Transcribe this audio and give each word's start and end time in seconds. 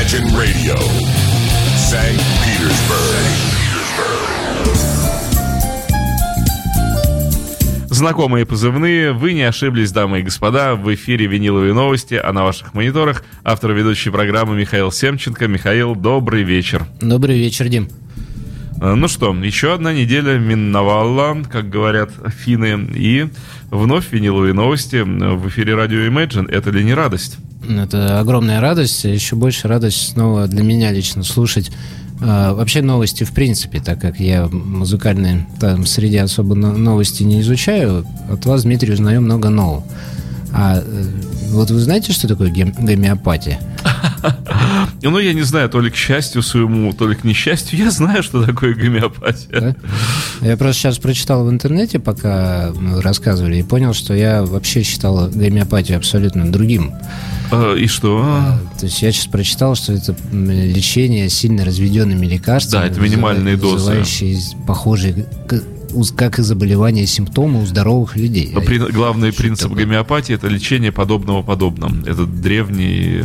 Imagine 0.00 0.24
Radio, 0.34 0.78
St. 1.76 2.18
Petersburg. 2.40 3.26
Знакомые 7.90 8.46
позывные, 8.46 9.12
вы 9.12 9.34
не 9.34 9.42
ошиблись, 9.42 9.92
дамы 9.92 10.20
и 10.20 10.22
господа, 10.22 10.74
в 10.74 10.92
эфире 10.94 11.26
«Виниловые 11.26 11.74
новости», 11.74 12.14
а 12.14 12.32
на 12.32 12.44
ваших 12.44 12.72
мониторах 12.72 13.24
автор 13.44 13.72
ведущей 13.72 14.08
программы 14.08 14.56
Михаил 14.56 14.90
Семченко. 14.90 15.46
Михаил, 15.48 15.94
добрый 15.94 16.44
вечер. 16.44 16.86
Добрый 17.02 17.38
вечер, 17.38 17.68
Дим. 17.68 17.90
Э, 18.80 18.94
Ну 18.94 19.06
что, 19.06 19.34
еще 19.34 19.74
одна 19.74 19.92
неделя 19.92 20.38
миновала, 20.38 21.42
как 21.42 21.68
говорят 21.68 22.10
финны, 22.38 22.88
и 22.94 23.28
вновь 23.70 24.10
«Виниловые 24.12 24.54
новости» 24.54 25.02
в 25.02 25.48
эфире 25.48 25.74
радио 25.74 25.98
Imagine. 26.06 26.50
Это 26.50 26.70
ли 26.70 26.82
не 26.84 26.94
радость? 26.94 27.36
Это 27.68 28.20
огромная 28.20 28.60
радость, 28.60 29.04
а 29.04 29.08
еще 29.08 29.36
больше 29.36 29.68
радость 29.68 30.12
снова 30.12 30.46
для 30.46 30.62
меня 30.62 30.92
лично 30.92 31.22
слушать 31.22 31.70
э, 32.20 32.52
вообще 32.52 32.82
новости 32.82 33.24
в 33.24 33.32
принципе, 33.32 33.80
так 33.80 34.00
как 34.00 34.18
я 34.18 34.48
музыкальные 34.48 35.46
там 35.60 35.84
среди 35.86 36.16
особо 36.16 36.54
но- 36.54 36.72
новости 36.72 37.22
не 37.22 37.40
изучаю, 37.40 38.06
от 38.30 38.46
вас, 38.46 38.62
Дмитрий, 38.62 38.92
узнаю 38.94 39.20
много 39.20 39.50
нового. 39.50 39.84
А 40.52 40.82
э, 40.84 41.04
вот 41.50 41.70
вы 41.70 41.78
знаете, 41.80 42.12
что 42.12 42.28
такое 42.28 42.50
гем- 42.50 42.74
гомеопатия? 42.78 43.60
Ну, 45.02 45.18
я 45.18 45.32
не 45.32 45.42
знаю, 45.42 45.68
то 45.68 45.80
ли 45.80 45.90
к 45.90 45.96
счастью 45.96 46.42
своему, 46.42 46.92
то 46.92 47.08
ли 47.08 47.14
к 47.14 47.24
несчастью, 47.24 47.78
я 47.78 47.90
знаю, 47.90 48.22
что 48.22 48.44
такое 48.44 48.74
гомеопатия. 48.74 49.48
Да? 49.60 49.76
Я 50.46 50.56
просто 50.56 50.80
сейчас 50.82 50.98
прочитал 50.98 51.44
в 51.46 51.50
интернете, 51.50 51.98
пока 51.98 52.70
мы 52.78 53.00
рассказывали, 53.02 53.56
и 53.56 53.62
понял, 53.62 53.92
что 53.94 54.14
я 54.14 54.42
вообще 54.44 54.82
считал 54.82 55.28
гомеопатию 55.30 55.96
абсолютно 55.98 56.50
другим. 56.52 56.92
Э, 57.50 57.76
И 57.78 57.86
что? 57.86 58.58
То 58.78 58.86
есть 58.86 59.02
я 59.02 59.10
сейчас 59.12 59.26
прочитал, 59.26 59.74
что 59.74 59.92
это 59.92 60.14
лечение 60.32 61.28
сильно 61.30 61.64
разведенными 61.64 62.26
лекарствами. 62.26 62.82
Да, 62.82 62.86
это 62.88 63.00
минимальные 63.00 63.56
вызыва- 63.56 63.60
дозы. 63.60 63.74
Вызывающие 63.90 64.38
похожие, 64.66 65.26
как 66.16 66.38
и 66.38 66.42
заболевания, 66.42 67.06
симптомы 67.06 67.62
у 67.62 67.66
здоровых 67.66 68.16
людей. 68.16 68.50
Но 68.54 68.60
при- 68.60 68.78
главный 68.78 69.32
Что 69.32 69.42
принцип 69.42 69.68
такое? 69.70 69.84
гомеопатии– 69.86 70.34
это 70.36 70.46
лечение 70.46 70.92
подобного 70.92 71.42
подобным. 71.42 72.04
Это 72.06 72.26
древний 72.26 73.24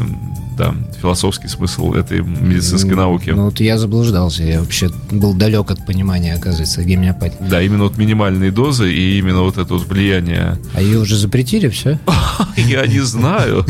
да, 0.58 0.76
философский 1.02 1.48
смысл 1.48 1.94
этой 1.94 2.22
медицинской 2.22 2.96
науки. 2.96 3.30
Ну 3.32 3.46
вот 3.46 3.60
я 3.60 3.78
заблуждался, 3.78 4.44
я 4.44 4.60
вообще 4.60 4.90
был 5.12 5.34
далек 5.34 5.72
от 5.72 5.86
понимания, 5.86 6.34
оказывается, 6.34 6.84
гомеопатии. 6.84 7.38
Да, 7.40 7.62
именно 7.62 7.84
вот 7.84 7.98
минимальные 7.98 8.52
дозы 8.52 8.94
и 8.94 9.20
именно 9.20 9.42
вот 9.42 9.58
это 9.58 9.74
вот 9.74 9.88
влияние. 9.88 10.58
А 10.74 10.82
ее 10.82 11.00
уже 11.00 11.18
запретили, 11.18 11.70
все? 11.70 12.00
Я 12.56 12.86
не 12.88 13.00
знаю. 13.02 13.66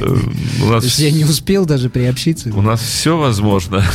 Я 0.98 1.10
не 1.10 1.24
успел 1.24 1.66
даже 1.66 1.90
приобщиться. 1.90 2.50
у 2.54 2.62
нас 2.62 2.80
все 2.80 3.16
возможно. 3.16 3.84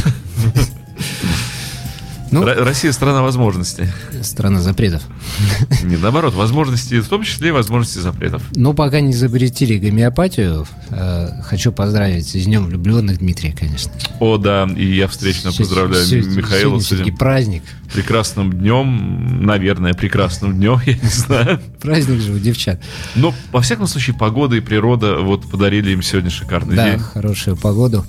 Ну, 2.34 2.44
Россия 2.46 2.92
страна 2.92 3.22
возможностей. 3.22 3.86
страна 4.24 4.60
запретов. 4.62 5.04
Не, 5.84 5.98
наоборот, 5.98 6.34
возможности, 6.34 7.00
в 7.00 7.08
том 7.08 7.24
числе 7.24 7.50
и 7.50 7.52
возможности 7.52 8.00
запретов. 8.00 8.42
Ну, 8.56 8.74
пока 8.74 9.00
не 9.02 9.14
запретили 9.14 9.78
гомеопатию, 9.78 10.66
э, 10.90 11.28
хочу 11.44 11.72
поздравить 11.72 12.28
с 12.28 12.44
Днем 12.46 12.66
влюбленных 12.66 13.20
Дмитрия, 13.20 13.56
конечно. 13.58 13.92
О, 14.20 14.38
да, 14.38 14.68
и 14.76 14.86
я 14.96 15.08
встречно 15.08 15.52
Сегодня- 15.52 15.58
поздравляю 15.66 16.06
сегодня- 16.06 16.36
Михаила 16.38 16.80
сегодня 16.82 16.84
с 16.84 16.92
этим 17.08 17.18
праздник. 17.18 17.64
прекрасным 17.94 18.52
днем, 18.54 19.46
наверное, 19.46 19.94
прекрасным 19.94 20.54
днем, 20.58 20.80
я 20.86 20.94
не 20.94 21.10
знаю. 21.10 21.60
Праздник 21.82 22.20
же 22.22 22.34
у 22.34 22.40
девчат. 22.40 22.82
Но, 23.16 23.34
во 23.52 23.62
всяком 23.62 23.88
случае, 23.88 24.16
погода 24.16 24.56
и 24.56 24.60
природа 24.60 25.20
вот 25.20 25.50
подарили 25.50 25.92
им 25.92 26.02
сегодня 26.02 26.30
шикарный 26.32 26.76
Да, 26.76 26.90
день. 26.92 27.00
хорошую 27.00 27.56
погоду. 27.58 28.06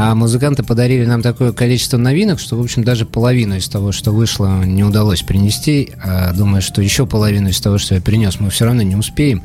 А 0.00 0.14
музыканты 0.14 0.62
подарили 0.62 1.04
нам 1.04 1.22
такое 1.22 1.52
количество 1.52 1.96
новинок, 1.96 2.38
что, 2.38 2.56
в 2.56 2.60
общем, 2.60 2.84
даже 2.84 3.04
половину 3.04 3.56
из 3.56 3.68
того, 3.68 3.90
что 3.90 4.12
вышло, 4.12 4.64
не 4.64 4.84
удалось 4.84 5.22
принести. 5.22 5.90
А 6.00 6.32
думаю, 6.32 6.62
что 6.62 6.80
еще 6.80 7.04
половину 7.04 7.48
из 7.48 7.60
того, 7.60 7.78
что 7.78 7.96
я 7.96 8.00
принес, 8.00 8.38
мы 8.38 8.50
все 8.50 8.64
равно 8.64 8.82
не 8.82 8.94
успеем. 8.94 9.42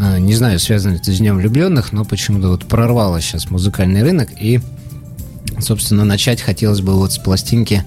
А, 0.00 0.18
Не 0.18 0.34
знаю, 0.34 0.58
связано 0.58 0.94
это 0.94 1.12
с 1.12 1.18
Днем 1.18 1.36
влюбленных, 1.36 1.92
но 1.92 2.06
почему-то 2.06 2.48
вот 2.48 2.64
прорвало 2.64 3.20
сейчас 3.20 3.50
музыкальный 3.50 4.02
рынок. 4.02 4.30
И, 4.40 4.60
собственно, 5.60 6.06
начать 6.06 6.40
хотелось 6.40 6.80
бы 6.80 6.94
вот 6.94 7.12
с 7.12 7.18
пластинки. 7.18 7.84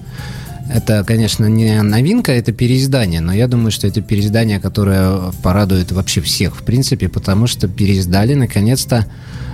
Это, 0.72 1.02
конечно, 1.02 1.46
не 1.46 1.82
новинка, 1.82 2.30
это 2.30 2.52
переиздание, 2.52 3.20
но 3.20 3.34
я 3.34 3.48
думаю, 3.48 3.72
что 3.72 3.88
это 3.88 4.00
переиздание, 4.02 4.60
которое 4.60 5.32
порадует 5.42 5.90
вообще 5.90 6.20
всех, 6.20 6.56
в 6.56 6.62
принципе, 6.62 7.08
потому 7.08 7.48
что 7.48 7.66
переиздали, 7.66 8.34
наконец-то, 8.34 9.06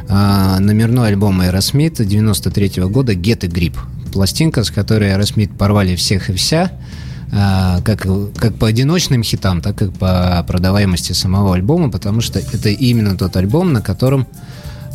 а, 0.09 0.59
номерной 0.61 1.09
альбом 1.09 1.41
Aerosmith 1.41 2.05
93 2.05 2.83
года 2.85 3.13
«Get 3.13 3.45
a 3.45 3.49
Grip». 3.49 3.77
Пластинка, 4.13 4.65
с 4.65 4.71
которой 4.71 5.11
Aerosmith 5.11 5.55
порвали 5.57 5.97
всех 5.97 6.31
и 6.31 6.33
вся, 6.33 6.73
а, 7.31 7.83
как, 7.83 8.07
как 8.37 8.55
по 8.57 8.67
одиночным 8.67 9.23
хитам, 9.23 9.61
так 9.61 9.83
и 9.83 9.91
по 9.91 10.43
продаваемости 10.49 11.13
самого 11.13 11.55
альбома, 11.55 11.91
потому 11.91 12.21
что 12.21 12.39
это 12.39 12.71
именно 12.71 13.17
тот 13.17 13.37
альбом, 13.37 13.73
на 13.73 13.83
котором 13.83 14.27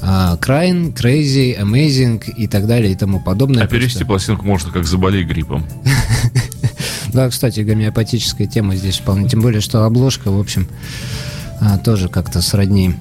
Crying, 0.02 0.94
Crazy, 0.94 1.58
Amazing 1.58 2.30
и 2.36 2.48
так 2.48 2.68
далее 2.68 2.92
и 2.92 2.96
тому 2.96 3.22
подобное. 3.22 3.64
А 3.64 3.68
перевести 3.68 4.00
Просто- 4.00 4.06
пластинку 4.06 4.46
можно 4.46 4.72
как 4.72 4.86
«заболей 4.86 5.24
гриппом». 5.24 5.66
Да, 7.14 7.30
кстати, 7.30 7.60
гомеопатическая 7.60 8.48
тема 8.48 8.76
здесь 8.76 8.98
вполне. 8.98 9.30
Тем 9.30 9.40
более, 9.42 9.62
что 9.62 9.84
обложка, 9.86 10.32
в 10.32 10.40
общем, 10.40 10.68
а, 11.62 11.78
тоже 11.78 12.10
как-то 12.10 12.42
сродни 12.42 12.96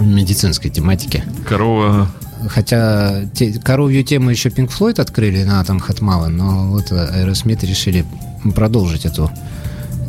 медицинской 0.00 0.70
тематике. 0.70 1.24
Корова... 1.48 2.08
Хотя 2.48 3.24
те- 3.34 3.52
коровью 3.52 4.04
тему 4.04 4.30
еще 4.30 4.48
Pink 4.48 4.70
Floyd 4.70 5.00
открыли 5.00 5.42
на 5.42 5.58
Atom 5.60 5.80
Heart 5.80 6.00
Mother, 6.00 6.28
но 6.28 6.68
вот 6.68 6.92
Аэросмит 6.92 7.64
решили 7.64 8.04
продолжить 8.54 9.04
эту 9.06 9.28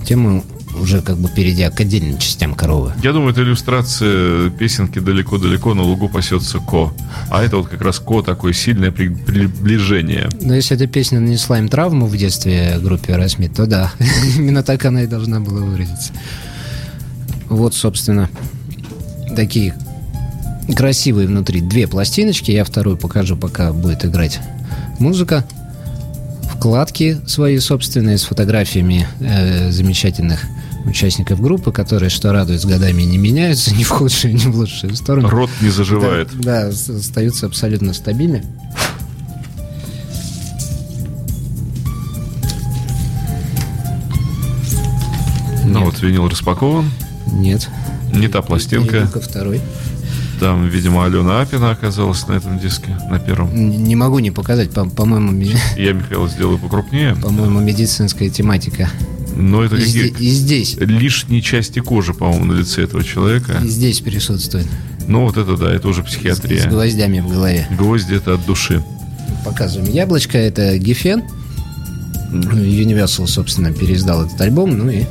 тему, 0.06 0.44
уже 0.80 1.02
как 1.02 1.18
бы 1.18 1.28
перейдя 1.28 1.72
к 1.72 1.80
отдельным 1.80 2.20
частям 2.20 2.54
коровы. 2.54 2.94
Я 3.02 3.14
думаю, 3.14 3.32
это 3.32 3.42
иллюстрация 3.42 4.52
песенки 4.52 5.00
«Далеко-далеко 5.00 5.74
на 5.74 5.82
лугу 5.82 6.08
пасется 6.08 6.60
ко». 6.60 6.94
А 7.32 7.44
это 7.44 7.58
вот 7.58 7.68
как 7.68 7.82
раз 7.82 7.98
ко, 7.98 8.22
такое 8.22 8.54
сильное 8.54 8.92
при- 8.92 9.10
приближение. 9.10 10.30
Но 10.40 10.54
если 10.54 10.78
эта 10.78 10.86
песня 10.86 11.20
нанесла 11.20 11.58
им 11.58 11.68
травму 11.68 12.06
в 12.06 12.16
детстве 12.16 12.78
группе 12.80 13.14
Aerosmith, 13.14 13.56
то 13.56 13.66
да, 13.66 13.92
именно 14.38 14.62
так 14.62 14.86
она 14.86 15.02
и 15.02 15.08
должна 15.08 15.40
была 15.40 15.62
выразиться. 15.62 16.14
Вот, 17.50 17.74
собственно, 17.74 18.30
такие 19.40 19.74
красивые 20.76 21.26
внутри 21.26 21.62
две 21.62 21.88
пластиночки. 21.88 22.52
Я 22.52 22.66
вторую 22.66 22.98
покажу, 22.98 23.38
пока 23.38 23.72
будет 23.72 24.04
играть 24.04 24.42
музыка. 25.00 25.46
Вкладки 26.44 27.22
свои 27.26 27.58
собственные 27.60 28.18
с 28.18 28.24
фотографиями 28.24 29.08
э, 29.22 29.72
замечательных 29.72 30.42
участников 30.86 31.40
группы, 31.40 31.72
которые, 31.72 32.10
что 32.10 32.34
радует, 32.34 32.60
с 32.60 32.66
годами 32.66 33.04
не 33.04 33.18
меняются 33.18 33.74
ни 33.78 33.84
в 33.84 33.90
худшую, 33.90 34.34
ни 34.34 34.40
в 34.40 34.58
лучшую 34.58 34.94
сторону. 34.98 35.30
Рот 35.30 35.50
не 35.62 35.70
заживает. 35.70 36.28
Да, 36.36 36.64
да, 36.64 36.68
остаются 36.68 37.46
абсолютно 37.46 37.94
стабильны. 37.94 38.44
Ну 45.64 45.80
Нет. 45.80 45.86
вот 45.86 46.02
винил 46.02 46.28
распакован. 46.28 46.92
Нет. 47.34 47.68
Не 48.14 48.28
та 48.28 48.42
пластинка. 48.42 49.08
Ко 49.08 49.20
второй. 49.20 49.62
Там, 50.40 50.70
видимо, 50.70 51.06
Алена 51.06 51.42
Апина 51.42 51.72
оказалась 51.72 52.26
на 52.28 52.34
этом 52.34 52.60
диске, 52.60 52.98
на 53.12 53.20
первом. 53.20 53.54
Не 53.84 53.96
могу 53.98 54.20
не 54.20 54.32
показать, 54.32 54.72
по- 54.72 54.86
по-моему, 54.90 55.32
Я, 55.78 55.92
Михаил, 55.94 56.28
сделаю 56.30 56.58
покрупнее. 56.58 57.16
по-моему, 57.16 57.60
медицинская 57.60 58.30
тематика. 58.30 58.90
Но 59.36 59.64
это 59.64 59.76
И, 59.76 59.80
какие 59.82 60.12
и 60.30 60.30
здесь, 60.32 60.76
лишние 60.80 61.42
части 61.42 61.80
кожи, 61.80 62.14
по-моему, 62.14 62.46
на 62.46 62.54
лице 62.58 62.84
этого 62.84 63.04
человека. 63.04 63.60
и 63.64 63.68
здесь 63.68 64.00
присутствует. 64.00 64.66
Ну 65.08 65.24
вот 65.26 65.38
это 65.38 65.58
да, 65.58 65.74
это 65.74 65.88
уже 65.90 66.04
С 66.04 66.06
психиатрия. 66.06 66.70
гвоздями 66.70 67.20
в 67.20 67.28
голове. 67.30 67.68
Гвозди 67.78 68.14
это 68.16 68.36
от 68.36 68.46
души. 68.46 68.82
Показываем. 69.44 69.92
Яблочко 69.92 70.38
это 70.38 70.78
Гефен. 70.78 71.24
Universal, 72.32 73.28
собственно, 73.28 73.74
переиздал 73.74 74.25
этот 74.25 74.40
альбом, 74.42 74.78
ну 74.78 74.90
и 74.90 75.04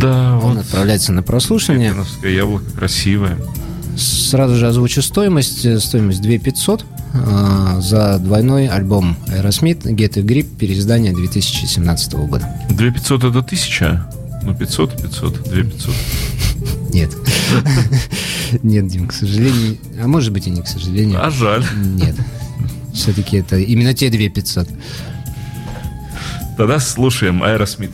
Да, 0.00 0.38
он 0.38 0.54
вот 0.54 0.58
отправляется 0.64 1.12
на 1.12 1.22
прослушивание. 1.22 1.94
Яблоко 2.22 2.64
красивое. 2.72 3.36
Сразу 3.96 4.54
же 4.56 4.66
озвучу 4.68 5.02
стоимость. 5.02 5.66
Э, 5.66 5.78
Стоимость 5.78 6.22
2500 6.22 6.84
э, 7.12 7.80
за 7.80 8.18
двойной 8.18 8.68
альбом 8.68 9.16
Aerosmith 9.26 9.82
Get 9.82 10.18
a 10.18 10.22
Grip, 10.22 10.46
переиздание 10.56 11.12
2017 11.12 12.14
года. 12.14 12.48
2500 12.70 13.24
это 13.24 13.42
тысяча? 13.42 14.10
Ну, 14.42 14.54
500 14.54 14.94
и 14.94 15.02
500, 15.02 15.32
2500. 15.50 15.94
Нет. 16.94 17.10
Нет, 18.62 18.86
Дим, 18.88 19.06
к 19.06 19.12
сожалению. 19.12 19.76
А 20.02 20.06
может 20.06 20.32
быть 20.32 20.46
и 20.46 20.50
не 20.50 20.62
к 20.62 20.66
сожалению. 20.66 21.24
А 21.24 21.30
жаль. 21.30 21.64
Нет. 21.94 22.16
Все-таки 22.94 23.36
это 23.36 23.58
именно 23.58 23.92
те 23.92 24.08
2500. 24.08 24.66
Тогда 26.56 26.78
слушаем 26.80 27.42
Аэросмит. 27.42 27.90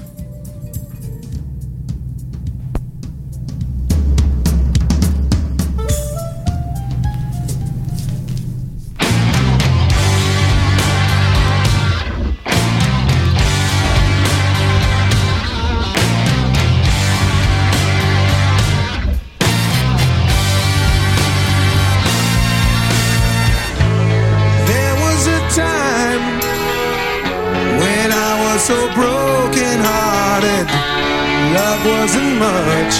wasn't 31.86 32.38
much 32.38 32.94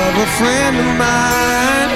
of 0.00 0.12
a 0.24 0.28
friend 0.38 0.76
of 0.84 0.90
mine. 1.04 1.92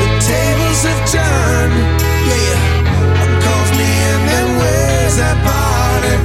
The 0.00 0.08
tables 0.22 0.80
have 0.86 1.02
turned, 1.10 1.76
yeah. 2.30 2.58
One 3.22 3.34
calls 3.42 3.70
me 3.78 3.90
and 4.12 4.22
then 4.30 4.48
where's 4.58 5.16
that 5.16 5.38
party? 5.48 6.16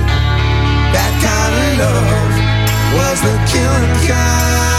That 0.96 1.14
kind 1.26 1.54
of 1.58 1.82
love 1.82 2.36
was 2.98 3.18
the 3.26 3.36
killing 3.50 3.96
kind. 4.08 4.71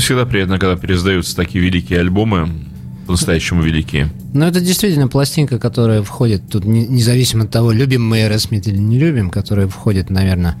Ну, 0.00 0.02
всегда 0.02 0.24
приятно, 0.24 0.58
когда 0.58 0.76
пересдаются 0.76 1.36
такие 1.36 1.62
великие 1.62 2.00
альбомы, 2.00 2.48
по-настоящему 3.04 3.60
великие. 3.60 4.08
Ну, 4.32 4.46
это 4.46 4.58
действительно 4.58 5.08
пластинка, 5.08 5.58
которая 5.58 6.02
входит, 6.02 6.48
тут 6.48 6.64
независимо 6.64 7.44
от 7.44 7.50
того, 7.50 7.70
любим 7.70 8.08
мы 8.08 8.22
Аэросмит 8.22 8.66
или 8.66 8.78
не 8.78 8.98
любим, 8.98 9.28
которая 9.28 9.68
входит, 9.68 10.08
наверное, 10.08 10.56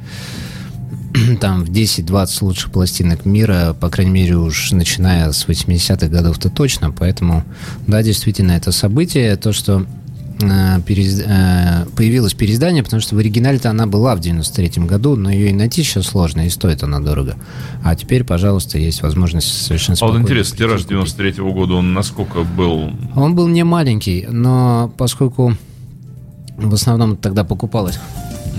там 1.40 1.64
в 1.64 1.70
10-20 1.70 2.44
лучших 2.44 2.70
пластинок 2.70 3.24
мира, 3.24 3.74
по 3.80 3.88
крайней 3.88 4.12
мере, 4.12 4.36
уж 4.36 4.72
начиная 4.72 5.32
с 5.32 5.46
80-х 5.46 6.08
годов-то 6.08 6.50
точно, 6.50 6.90
поэтому, 6.90 7.42
да, 7.86 8.02
действительно, 8.02 8.52
это 8.52 8.72
событие, 8.72 9.34
то, 9.36 9.54
что 9.54 9.86
э, 10.42 10.80
перез- 10.86 11.22
э, 11.26 11.86
появилось 11.96 12.34
переиздание, 12.34 12.82
потому 12.82 13.00
что 13.00 13.14
в 13.16 13.18
оригинале-то 13.18 13.70
она 13.70 13.86
была 13.86 14.14
в 14.16 14.20
93-м 14.20 14.86
году, 14.86 15.16
но 15.16 15.30
ее 15.30 15.50
и 15.50 15.52
найти 15.52 15.82
сейчас 15.82 16.06
сложно, 16.06 16.46
и 16.46 16.50
стоит 16.50 16.82
она 16.82 17.00
дорого. 17.00 17.36
А 17.82 17.94
теперь, 17.96 18.24
пожалуйста, 18.24 18.78
есть 18.78 19.02
возможность 19.02 19.48
совершенно 19.66 19.96
А 20.00 20.04
вот 20.04 20.10
спокойно 20.10 20.22
интересно, 20.24 20.56
тираж 20.58 20.82
купить. 20.82 20.88
93 20.88 21.32
года, 21.52 21.74
он 21.74 21.92
насколько 21.92 22.42
был... 22.42 22.92
Он 23.14 23.34
был 23.34 23.48
не 23.48 23.64
маленький, 23.64 24.26
но 24.30 24.92
поскольку 24.96 25.56
в 26.56 26.74
основном 26.74 27.16
тогда 27.16 27.42
покупалось 27.44 27.98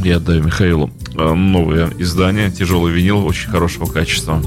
Я 0.03 0.17
отдаю 0.17 0.43
Михаилу 0.43 0.89
э, 1.15 1.33
новое 1.33 1.89
издание, 1.99 2.49
тяжелый 2.51 2.91
винил, 2.93 3.25
очень 3.25 3.49
хорошего 3.49 3.85
качества. 3.85 4.41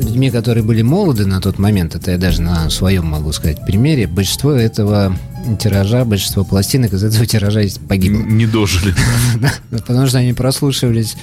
людьми, 0.00 0.30
которые 0.30 0.62
были 0.64 0.82
молоды 0.82 1.26
на 1.26 1.40
тот 1.40 1.58
момент, 1.58 1.94
это 1.94 2.12
я 2.12 2.18
даже 2.18 2.42
на 2.42 2.70
своем 2.70 3.06
могу 3.06 3.32
сказать 3.32 3.64
примере, 3.66 4.06
большинство 4.06 4.52
этого 4.52 5.16
тиража, 5.58 6.04
большинство 6.04 6.44
пластинок 6.44 6.92
из 6.92 7.04
этого 7.04 7.26
тиража 7.26 7.62
погибло. 7.88 8.20
Не 8.22 8.46
дожили. 8.46 8.94
Потому 9.70 10.06
что 10.06 10.18
они 10.18 10.32
прослушивались, 10.32 11.16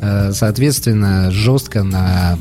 э, 0.00 0.32
соответственно, 0.32 1.30
жестко 1.30 1.82
на 1.82 2.38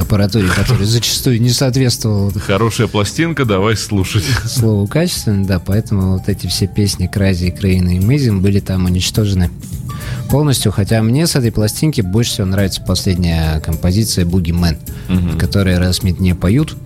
аппаратуре, 0.00 0.48
которая 0.48 0.86
зачастую 0.86 1.40
не 1.40 1.50
соответствовала 1.50 2.32
Хорошая 2.32 2.86
пластинка, 2.86 3.44
давай 3.44 3.76
слушать. 3.76 4.24
слову 4.46 4.86
качественно, 4.86 5.46
да, 5.46 5.58
поэтому 5.58 6.12
вот 6.18 6.28
эти 6.28 6.46
все 6.46 6.66
песни 6.66 7.06
Crazy, 7.06 7.50
Cryin', 7.50 7.96
Amazing 7.96 8.40
были 8.40 8.60
там 8.60 8.84
уничтожены 8.84 9.50
полностью, 10.30 10.72
хотя 10.72 11.02
мне 11.02 11.26
с 11.26 11.36
этой 11.36 11.52
пластинки 11.52 12.00
больше 12.00 12.32
всего 12.32 12.46
нравится 12.46 12.82
последняя 12.82 13.60
композиция 13.60 14.24
«Boogie 14.24 14.52
Man», 14.52 14.76
в 15.08 15.38
которой 15.38 15.78
Расмит 15.78 16.20
не 16.20 16.34
поют, 16.34 16.76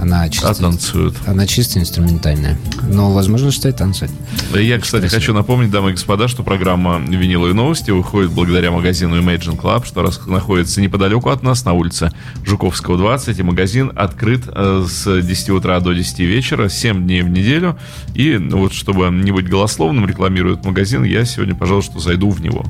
она 0.00 0.28
чисто, 0.28 0.48
А 0.50 0.54
танцуют. 0.54 1.14
она 1.26 1.46
чисто 1.46 1.78
инструментальная, 1.78 2.58
но 2.88 3.12
возможно, 3.12 3.50
что 3.50 3.68
и 3.68 3.72
танцует. 3.72 4.10
Я, 4.54 4.78
кстати, 4.78 5.02
красиво. 5.02 5.20
хочу 5.20 5.34
напомнить, 5.34 5.70
дамы 5.70 5.90
и 5.90 5.92
господа, 5.92 6.26
что 6.28 6.42
программа 6.42 6.98
«Виниловые 6.98 7.54
новости» 7.54 7.90
выходит 7.90 8.30
благодаря 8.30 8.70
магазину 8.70 9.20
Imagine 9.20 9.60
Club, 9.60 9.84
что 9.84 10.02
раз 10.02 10.24
находится 10.26 10.80
неподалеку 10.80 11.28
от 11.30 11.42
нас, 11.42 11.64
на 11.64 11.74
улице 11.74 12.12
Жуковского, 12.46 12.96
20. 12.96 13.38
И 13.38 13.42
магазин 13.42 13.92
открыт 13.94 14.44
э, 14.46 14.86
с 14.88 15.20
10 15.20 15.50
утра 15.50 15.78
до 15.80 15.92
10 15.92 16.18
вечера, 16.20 16.68
7 16.68 17.04
дней 17.04 17.22
в 17.22 17.28
неделю. 17.28 17.78
И 18.14 18.38
ну, 18.38 18.58
вот, 18.58 18.72
чтобы 18.72 19.08
не 19.10 19.32
быть 19.32 19.48
голословным, 19.48 20.06
рекламирует 20.06 20.64
магазин, 20.64 21.04
я 21.04 21.24
сегодня, 21.24 21.54
пожалуйста, 21.54 21.98
зайду 21.98 22.30
в 22.30 22.40
него. 22.40 22.64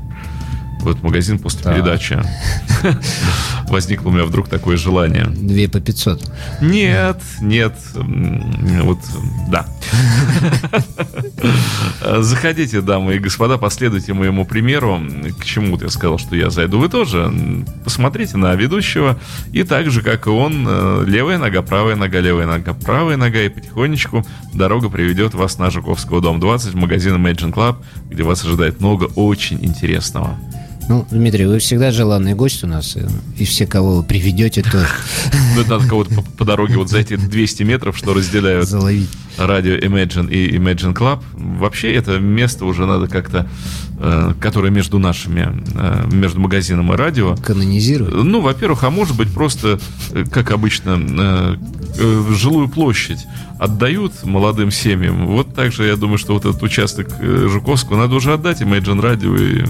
В 0.81 0.89
этот 0.89 1.03
магазин 1.03 1.39
после 1.39 1.63
Так. 1.63 1.75
передачи. 1.75 2.23
Возникло 3.69 4.09
у 4.09 4.13
меня 4.13 4.25
вдруг 4.25 4.49
такое 4.49 4.77
желание. 4.77 5.27
Две 5.27 5.69
по 5.69 5.79
500. 5.81 6.33
Нет, 6.61 7.21
нет, 7.41 7.75
вот, 7.95 8.99
да. 9.49 9.67
Заходите, 12.23 12.81
дамы 12.81 13.17
и 13.17 13.19
господа, 13.19 13.59
последуйте 13.59 14.13
моему 14.15 14.45
примеру. 14.45 15.01
К 15.39 15.45
чему 15.45 15.73
вот 15.73 15.83
я 15.83 15.89
сказал, 15.91 16.19
что 16.19 16.35
я 16.35 16.51
зайду. 16.51 16.79
Вы 16.79 16.89
тоже 16.89 17.33
посмотрите 17.85 18.37
на 18.37 18.55
ведущего. 18.55 19.19
И 19.53 19.63
так 19.63 19.91
же, 19.91 20.03
как 20.03 20.27
и 20.27 20.31
он, 20.31 20.67
э, 20.69 21.05
левая 21.07 21.39
нога, 21.39 21.63
правая 21.63 21.97
нога, 21.97 22.21
левая 22.21 22.47
нога, 22.47 22.75
правая 22.75 23.17
нога. 23.17 23.41
И 23.41 23.49
потихонечку 23.49 24.25
дорога 24.55 24.89
приведет 24.89 25.35
вас 25.35 25.59
на 25.59 25.71
Жуковского, 25.71 26.21
дом 26.21 26.41
20, 26.41 26.73
в 26.73 26.77
магазин 26.77 27.15
Imagine 27.17 27.53
Club, 27.53 27.77
где 28.09 28.23
вас 28.23 28.45
ожидает 28.45 28.81
много 28.81 29.05
очень 29.15 29.59
интересного. 29.65 30.39
Ну, 30.91 31.07
Дмитрий, 31.09 31.47
вы 31.47 31.61
всегда 31.61 31.93
желанный 31.93 32.35
гость 32.35 32.65
у 32.65 32.67
нас, 32.67 32.97
э, 32.97 33.09
и 33.39 33.45
все, 33.45 33.65
кого 33.65 33.99
вы 33.99 34.03
приведете, 34.03 34.61
тоже 34.61 34.89
Ну, 35.55 35.61
это 35.61 35.71
надо 35.71 35.87
кого-то 35.87 36.21
по, 36.37 36.45
дороге 36.45 36.79
вот 36.79 36.91
за 36.91 36.99
эти 36.99 37.15
200 37.15 37.63
метров, 37.63 37.97
что 37.97 38.13
разделяют 38.13 38.69
радио 39.39 39.77
Imagine 39.77 40.29
и 40.29 40.57
Imagine 40.57 40.93
Club. 40.93 41.23
Вообще 41.35 41.95
это 41.95 42.19
место 42.19 42.65
уже 42.65 42.87
надо 42.87 43.07
как-то, 43.07 43.49
э, 44.01 44.35
которое 44.41 44.71
между 44.71 44.99
нашими, 44.99 45.63
э, 45.77 46.09
между 46.11 46.41
магазином 46.41 46.93
и 46.93 46.97
радио. 46.97 47.37
Канонизируют. 47.37 48.13
Ну, 48.25 48.41
во-первых, 48.41 48.83
а 48.83 48.91
может 48.91 49.17
быть 49.17 49.33
просто, 49.33 49.79
как 50.33 50.51
обычно, 50.51 51.57
жилую 52.35 52.69
площадь 52.69 53.27
отдают 53.61 54.25
молодым 54.25 54.73
семьям. 54.73 55.27
Вот 55.27 55.55
так 55.55 55.71
же, 55.71 55.87
я 55.87 55.95
думаю, 55.95 56.19
что 56.19 56.33
вот 56.33 56.47
этот 56.47 56.61
участок 56.63 57.11
Жуковского 57.21 57.97
надо 57.97 58.17
уже 58.17 58.33
отдать 58.33 58.61
Imagine 58.63 59.01
Radio 59.01 59.39
и, 59.39 59.65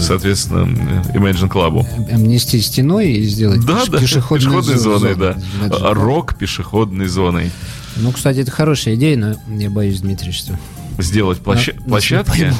соответственно, 0.00 0.68
э, 1.14 1.16
Imagine 1.18 1.50
Club. 1.50 1.86
Амнести 2.12 2.60
стеной 2.60 3.12
и 3.12 3.22
сделать 3.24 3.64
Да, 3.64 3.82
пеш- 3.84 3.90
да, 3.90 3.98
пешеходной, 3.98 4.62
пешеходной 4.62 4.76
зо- 4.76 4.98
зоной, 4.98 5.14
зоной. 5.14 5.34
да. 5.34 5.42
Значит, 5.58 5.80
Рок 5.94 6.36
пешеходной 6.38 7.06
зоной. 7.06 7.50
Ну, 7.96 8.10
кстати, 8.12 8.38
это 8.38 8.50
хорошая 8.50 8.94
идея, 8.94 9.16
но 9.16 9.34
я 9.58 9.70
боюсь, 9.70 10.00
Дмитрий, 10.00 10.32
что... 10.32 10.58
Сделать 10.98 11.38
площа- 11.38 11.82
площадки. 11.88 12.52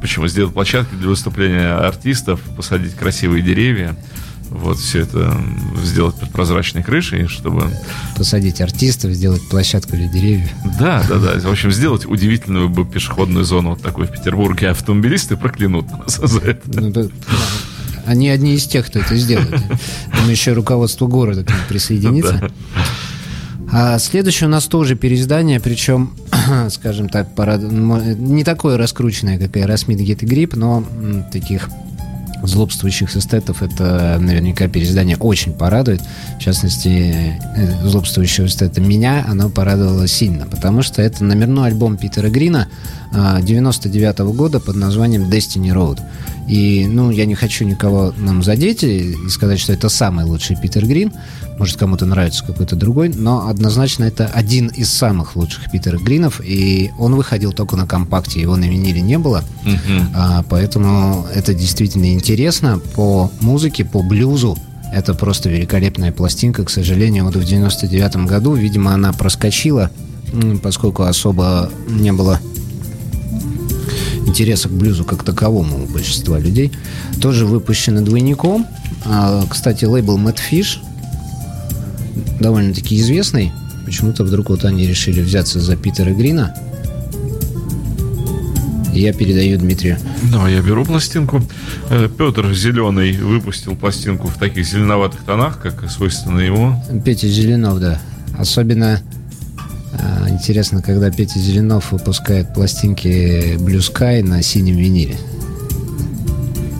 Почему? 0.00 0.28
Сделать 0.28 0.54
площадки 0.54 0.94
для 0.94 1.08
выступления 1.08 1.72
артистов, 1.76 2.40
посадить 2.56 2.94
красивые 2.94 3.42
деревья. 3.42 3.96
Вот 4.50 4.78
все 4.78 5.00
это 5.00 5.36
сделать 5.82 6.14
под 6.16 6.30
прозрачной 6.32 6.82
крышей, 6.82 7.26
чтобы... 7.26 7.70
Посадить 8.16 8.60
артистов, 8.60 9.12
сделать 9.12 9.46
площадку 9.48 9.96
для 9.96 10.08
деревьев. 10.08 10.50
Да, 10.78 11.02
да, 11.08 11.18
да. 11.18 11.38
В 11.40 11.50
общем, 11.50 11.70
сделать 11.72 12.06
удивительную 12.06 12.68
бы 12.68 12.84
пешеходную 12.84 13.44
зону 13.44 13.70
вот 13.70 13.82
такой 13.82 14.06
в 14.06 14.12
Петербурге. 14.12 14.70
Автомобилисты 14.70 15.36
проклянут 15.36 15.86
нас 15.90 16.16
за 16.16 16.40
это. 16.40 16.80
Ну, 16.80 16.90
да. 16.90 17.02
Они 18.06 18.28
одни 18.28 18.54
из 18.54 18.64
тех, 18.66 18.86
кто 18.86 19.00
это 19.00 19.16
сделает. 19.16 19.50
Думаю, 20.14 20.30
еще 20.30 20.52
руководство 20.52 21.06
города 21.08 21.44
к 21.44 21.48
ним 21.48 21.58
присоединится. 21.68 22.38
Да. 22.40 22.50
А 23.72 23.98
следующее 23.98 24.46
у 24.48 24.50
нас 24.50 24.66
тоже 24.66 24.94
переиздание, 24.94 25.58
причем, 25.58 26.12
скажем 26.70 27.08
так, 27.08 27.36
мо- 27.36 28.00
не 28.00 28.44
такое 28.44 28.76
раскрученное, 28.78 29.38
как 29.38 29.56
Aerosmith 29.56 29.98
Get 29.98 30.22
a 30.22 30.26
Grip, 30.26 30.52
но 30.56 30.84
м, 31.02 31.24
таких 31.32 31.68
злобствующих 32.42 33.16
эстетов 33.16 33.62
это 33.62 34.18
наверняка 34.20 34.68
переиздание 34.68 35.16
очень 35.16 35.52
порадует. 35.52 36.02
В 36.38 36.42
частности, 36.42 37.38
э, 37.56 37.86
злобствующего 37.86 38.46
эстета 38.46 38.80
меня 38.80 39.24
оно 39.28 39.48
порадовало 39.48 40.06
сильно, 40.06 40.46
потому 40.46 40.82
что 40.82 41.02
это 41.02 41.24
номерной 41.24 41.68
альбом 41.68 41.96
Питера 41.96 42.28
Грина 42.28 42.68
99 43.12 44.18
года 44.34 44.60
под 44.60 44.76
названием 44.76 45.22
Destiny 45.30 45.72
Road. 45.72 46.00
И, 46.48 46.86
ну, 46.86 47.10
я 47.10 47.24
не 47.26 47.34
хочу 47.34 47.64
никого 47.64 48.12
нам 48.16 48.42
задеть 48.42 48.84
и 48.84 49.16
сказать, 49.28 49.58
что 49.58 49.72
это 49.72 49.88
самый 49.88 50.24
лучший 50.24 50.56
Питер 50.56 50.86
Грин. 50.86 51.12
Может, 51.58 51.76
кому-то 51.76 52.06
нравится 52.06 52.44
какой-то 52.44 52.76
другой, 52.76 53.08
но 53.08 53.48
однозначно 53.48 54.04
это 54.04 54.26
один 54.26 54.68
из 54.68 54.92
самых 54.92 55.36
лучших 55.36 55.70
Питера 55.70 55.98
Гринов, 55.98 56.40
и 56.44 56.92
он 56.98 57.14
выходил 57.14 57.52
только 57.52 57.76
на 57.76 57.86
компакте, 57.86 58.40
его 58.40 58.56
на 58.56 58.64
виниле 58.64 59.00
не 59.00 59.18
было. 59.18 59.42
Мгм. 59.64 60.08
А, 60.14 60.44
поэтому 60.48 61.26
это 61.34 61.54
действительно 61.54 62.12
интересно 62.12 62.25
по 62.94 63.30
музыке, 63.40 63.84
по 63.84 64.02
блюзу. 64.02 64.56
Это 64.92 65.14
просто 65.14 65.48
великолепная 65.48 66.12
пластинка. 66.12 66.64
К 66.64 66.70
сожалению, 66.70 67.24
вот 67.24 67.36
в 67.36 67.44
99 67.44 68.16
году, 68.26 68.54
видимо, 68.54 68.94
она 68.94 69.12
проскочила, 69.12 69.90
поскольку 70.62 71.04
особо 71.04 71.70
не 71.88 72.12
было 72.12 72.40
интереса 74.26 74.68
к 74.68 74.72
блюзу 74.72 75.04
как 75.04 75.22
таковому 75.22 75.84
у 75.84 75.86
большинства 75.86 76.38
людей. 76.38 76.72
Тоже 77.20 77.46
выпущена 77.46 78.00
двойником. 78.00 78.66
А, 79.04 79.44
кстати, 79.48 79.84
лейбл 79.84 80.18
Mad 80.18 80.38
Fish 80.50 80.78
довольно-таки 82.40 82.98
известный. 83.00 83.52
Почему-то 83.84 84.24
вдруг 84.24 84.50
вот 84.50 84.64
они 84.64 84.86
решили 84.86 85.20
взяться 85.20 85.60
за 85.60 85.76
Питера 85.76 86.10
Грина. 86.10 86.54
Я 88.96 89.12
передаю 89.12 89.58
Дмитрию. 89.58 89.98
Да, 90.32 90.48
я 90.48 90.60
беру 90.62 90.84
пластинку. 90.84 91.42
Э, 91.90 92.08
Петр 92.08 92.52
Зеленый 92.54 93.12
выпустил 93.12 93.76
пластинку 93.76 94.28
в 94.28 94.38
таких 94.38 94.66
зеленоватых 94.66 95.22
тонах, 95.24 95.60
как 95.60 95.90
свойственно 95.90 96.40
ему. 96.40 96.82
Петя 97.04 97.28
Зеленов, 97.28 97.78
да. 97.80 98.00
Особенно 98.38 99.00
а, 99.92 100.28
интересно, 100.28 100.82
когда 100.82 101.10
Петя 101.10 101.38
Зеленов 101.38 101.92
выпускает 101.92 102.52
пластинки 102.52 103.56
Blue 103.56 103.78
Sky 103.78 104.22
на 104.22 104.42
синем 104.42 104.76
виниле. 104.76 105.16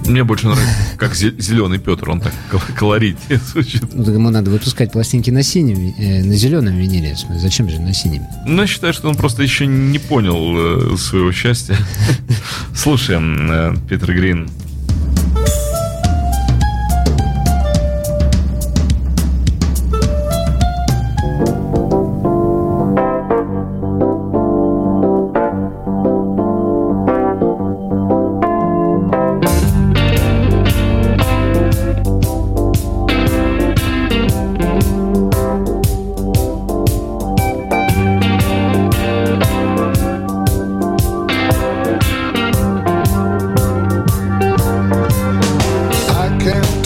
Мне 0.07 0.23
больше 0.25 0.47
нравится, 0.47 0.75
как 0.99 1.15
зеленый 1.15 1.79
Петр, 1.79 2.11
он 2.11 2.21
так 2.21 2.33
кол- 2.51 2.61
колоритнее 2.77 3.41
звучит. 3.53 3.83
Ну, 3.93 4.05
так 4.05 4.15
ему 4.15 4.31
надо 4.31 4.51
выпускать 4.51 4.93
пластинки 4.93 5.31
на 5.31 5.43
синем, 5.43 5.95
э, 5.99 6.23
на 6.23 6.35
зеленом 6.37 6.77
виниле. 6.77 7.17
Зачем 7.37 7.69
же 7.69 7.81
на 7.81 7.93
синем? 7.93 8.23
Ну, 8.47 8.63
я 8.63 8.67
считаю, 8.69 8.93
что 8.93 9.09
он 9.09 9.17
просто 9.17 9.43
еще 9.43 9.67
не 9.67 9.99
понял 9.99 10.93
э, 10.95 10.97
своего 10.97 11.33
счастья. 11.33 11.77
Слушаем, 12.75 13.51
э, 13.51 13.75
Питер 13.89 14.15
Грин. 14.15 14.49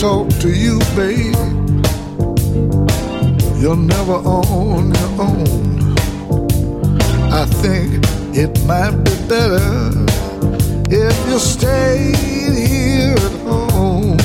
To 0.01 0.49
you, 0.49 0.79
babe. 0.95 1.35
You're 3.61 3.77
never 3.77 4.13
on 4.13 4.91
your 4.95 5.21
own. 5.21 5.93
I 7.31 7.45
think 7.61 8.03
it 8.35 8.65
might 8.65 8.97
be 9.05 9.13
better 9.29 9.91
if 10.89 11.15
you 11.27 11.37
stayed 11.37 12.15
here 12.57 13.13
at 13.13 13.35
home. 13.45 14.17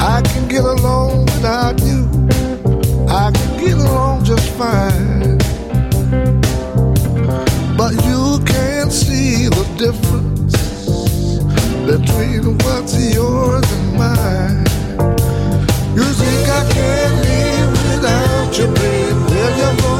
I 0.00 0.22
can 0.22 0.48
get 0.48 0.64
along 0.64 1.26
without 1.26 1.78
you. 1.82 2.08
I 3.06 3.30
can 3.32 3.60
get 3.62 3.76
along 3.76 4.24
just 4.24 4.48
fine. 4.52 5.36
But 7.76 7.92
you 8.06 8.42
can't 8.46 8.90
see 8.90 9.48
the 9.48 9.66
difference 9.76 10.29
between 11.90 12.56
what's 12.58 12.94
yours 13.12 13.66
and 13.72 13.86
mine. 13.98 14.64
You 15.96 16.06
think 16.20 16.48
I 16.48 16.62
can't 16.70 17.16
live 17.26 17.72
without 17.88 18.50
you, 18.58 18.66
babe? 18.78 19.18
Where 19.30 19.52
you 19.60 19.70
go? 19.82 19.94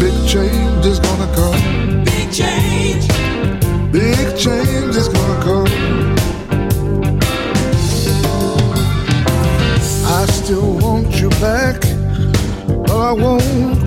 Big 0.00 0.16
change 0.26 0.86
is 0.86 0.98
gonna 1.00 1.28
come. 1.38 1.60
Big 2.04 2.26
change. 2.32 3.06
Big 3.92 4.26
change 4.38 4.96
is 4.96 5.08
gonna 5.08 5.38
come. 5.48 5.72
I 10.18 10.24
still 10.26 10.70
want 10.78 11.20
you 11.20 11.28
back, 11.48 11.80
but 12.86 12.98
I 13.10 13.12
won't 13.12 13.83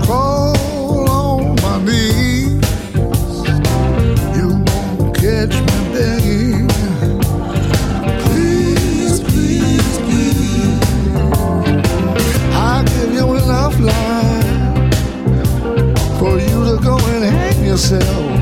céu. 17.78 18.37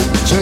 Turn 0.00 0.39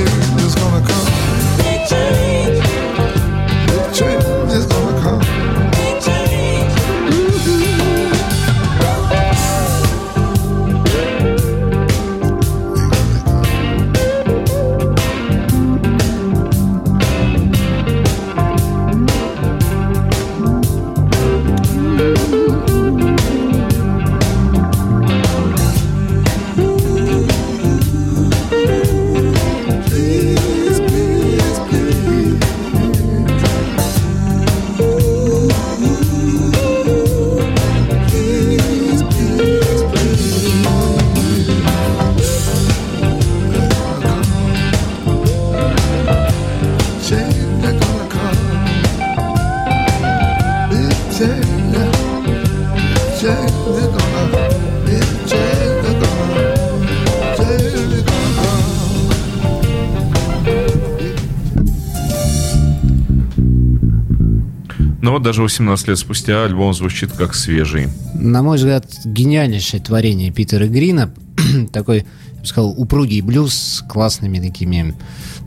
даже 65.39 65.43
18 65.45 65.89
лет 65.89 65.99
спустя 65.99 66.45
альбом 66.45 66.75
звучит 66.75 67.13
как 67.13 67.33
свежий. 67.33 67.87
На 68.15 68.43
мой 68.43 68.57
взгляд, 68.57 68.87
гениальнейшее 69.05 69.81
творение 69.81 70.33
Питера 70.33 70.67
Грина. 70.67 71.15
Такой, 71.73 71.99
я 72.33 72.41
бы 72.41 72.47
сказал, 72.47 72.71
упругий 72.77 73.21
блюз 73.21 73.55
с 73.55 73.85
классными 73.89 74.41
такими 74.41 74.97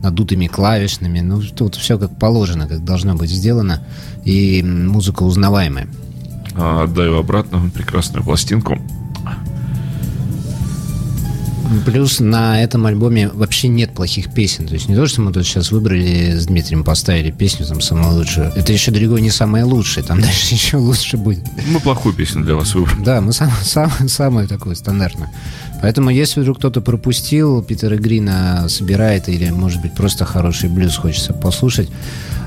надутыми 0.02 0.46
клавишными. 0.46 1.20
Ну, 1.20 1.42
тут 1.42 1.74
все 1.74 1.98
как 1.98 2.18
положено, 2.18 2.66
как 2.66 2.82
должно 2.84 3.16
быть 3.16 3.28
сделано. 3.28 3.86
И 4.24 4.62
музыка 4.62 5.24
узнаваемая. 5.24 5.88
А, 6.54 6.84
Отдаю 6.84 7.18
обратно 7.18 7.60
прекрасную 7.74 8.24
пластинку. 8.24 8.78
Плюс 11.84 12.20
на 12.20 12.62
этом 12.62 12.86
альбоме 12.86 13.28
вообще 13.28 13.68
нет 13.68 13.94
плохих 13.94 14.32
песен. 14.32 14.66
То 14.66 14.74
есть 14.74 14.88
не 14.88 14.96
то, 14.96 15.06
что 15.06 15.20
мы 15.20 15.32
тут 15.32 15.46
сейчас 15.46 15.72
выбрали 15.72 16.36
с 16.36 16.46
Дмитрием, 16.46 16.84
поставили 16.84 17.30
песню 17.30 17.66
там 17.66 17.80
самую 17.80 18.16
лучшую. 18.16 18.52
Это 18.54 18.72
еще 18.72 18.90
далеко 18.90 19.18
не 19.18 19.30
самое 19.30 19.64
лучшее, 19.64 20.04
там 20.04 20.20
дальше 20.22 20.54
еще 20.54 20.76
лучше 20.76 21.16
будет. 21.16 21.44
Мы 21.68 21.80
плохую 21.80 22.14
песню 22.14 22.44
для 22.44 22.54
вас 22.54 22.74
выбрали. 22.74 23.04
Да, 23.04 23.20
мы 23.20 23.32
сам, 23.32 23.50
сам, 23.62 23.90
самое 24.08 24.46
такое 24.46 24.74
стандартное. 24.74 25.30
Поэтому, 25.82 26.10
если 26.10 26.40
вдруг 26.40 26.58
кто-то 26.58 26.80
пропустил, 26.80 27.60
Питера 27.60 27.96
Грина 27.96 28.66
собирает, 28.68 29.28
или, 29.28 29.50
может 29.50 29.82
быть, 29.82 29.94
просто 29.94 30.24
хороший 30.24 30.68
блюз 30.68 30.96
хочется 30.96 31.32
послушать, 31.32 31.90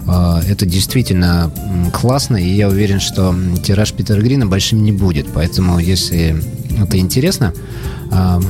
э, 0.08 0.42
это 0.48 0.66
действительно 0.66 1.52
классно, 1.94 2.38
и 2.38 2.48
я 2.48 2.70
уверен, 2.70 3.02
что 3.02 3.36
тираж 3.62 3.92
Питера 3.92 4.22
Грина 4.22 4.46
большим 4.46 4.84
не 4.84 4.94
будет. 4.94 5.28
Поэтому, 5.34 5.80
если 5.80 6.42
это 6.82 6.98
интересно, 6.98 7.54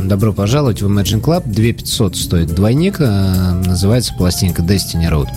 добро 0.03 0.33
пожаловать 0.33 0.81
в 0.81 0.87
Imagine 0.87 1.21
Club. 1.21 1.43
2500 1.45 2.15
стоит 2.15 2.55
двойник, 2.55 2.97
э, 2.99 3.61
называется 3.65 4.13
пластинка 4.13 4.61
Destiny 4.61 5.09
Road. 5.09 5.29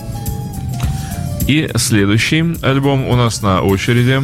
И 1.46 1.70
следующий 1.76 2.56
альбом 2.62 3.08
у 3.08 3.16
нас 3.16 3.40
на 3.42 3.62
очереди. 3.62 4.20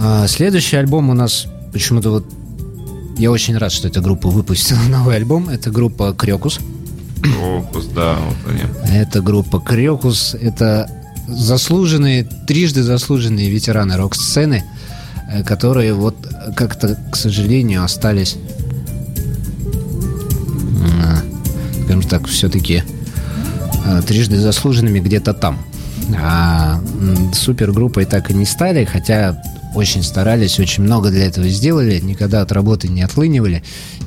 А, 0.00 0.26
Следующий 0.28 0.76
альбом 0.76 1.10
у 1.10 1.14
нас 1.14 1.46
почему-то 1.72 2.10
вот 2.10 2.24
я 3.18 3.32
очень 3.32 3.58
рад, 3.58 3.72
что 3.72 3.88
эта 3.88 4.00
группа 4.00 4.28
выпустила 4.28 4.78
новый 4.88 5.16
альбом. 5.16 5.48
Это 5.48 5.70
группа 5.70 6.14
Крекус. 6.16 6.60
Крокус, 7.20 7.86
да, 7.86 8.16
вот 8.16 8.52
они. 8.52 8.62
Это 8.96 9.20
группа 9.20 9.58
Крекус. 9.58 10.36
Это 10.40 10.88
заслуженные, 11.26 12.24
трижды 12.24 12.82
заслуженные 12.84 13.50
ветераны 13.50 13.96
рок-сцены, 13.96 14.64
э, 15.28 15.42
которые 15.42 15.94
вот 15.94 16.16
как-то, 16.56 16.96
к 17.10 17.16
сожалению, 17.16 17.82
остались, 17.82 18.36
так, 22.08 22.26
все-таки 22.26 22.82
э, 23.84 24.02
трижды 24.06 24.38
заслуженными 24.38 25.00
где-то 25.00 25.34
там. 25.34 25.58
А 26.20 26.80
супергруппой 27.34 28.06
так 28.06 28.30
и 28.30 28.34
не 28.34 28.46
стали, 28.46 28.84
хотя 28.84 29.40
очень 29.74 30.02
старались, 30.02 30.58
очень 30.58 30.82
много 30.82 31.10
для 31.10 31.26
этого 31.26 31.48
сделали, 31.48 32.00
никогда 32.00 32.40
от 32.40 32.52
работы 32.52 32.88
не 32.88 33.02
отлынивали, 33.02 33.62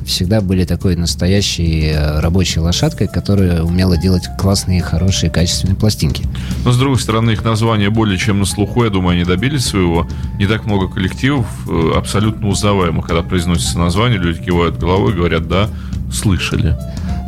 всегда 0.06 0.42
были 0.42 0.66
такой 0.66 0.96
настоящей 0.96 1.92
э, 1.92 2.20
рабочей 2.20 2.60
лошадкой, 2.60 3.08
которая 3.08 3.64
умела 3.64 3.98
делать 3.98 4.24
классные, 4.38 4.82
хорошие, 4.82 5.30
качественные 5.30 5.76
пластинки. 5.76 6.24
Но, 6.66 6.72
с 6.72 6.78
другой 6.78 7.00
стороны, 7.00 7.32
их 7.32 7.44
название 7.44 7.90
более 7.90 8.18
чем 8.18 8.40
на 8.40 8.46
слуху. 8.46 8.84
Я 8.84 8.90
думаю, 8.90 9.16
они 9.16 9.24
добились 9.24 9.66
своего. 9.66 10.08
Не 10.40 10.48
так 10.48 10.66
много 10.66 10.88
коллективов 10.88 11.46
э, 11.70 11.92
абсолютно 11.96 12.48
узнаваемых. 12.48 13.06
Когда 13.06 13.22
произносится 13.22 13.78
название, 13.78 14.20
люди 14.20 14.44
кивают 14.44 14.78
головой 14.78 15.14
говорят, 15.14 15.48
да, 15.48 15.70
слышали. 16.12 16.76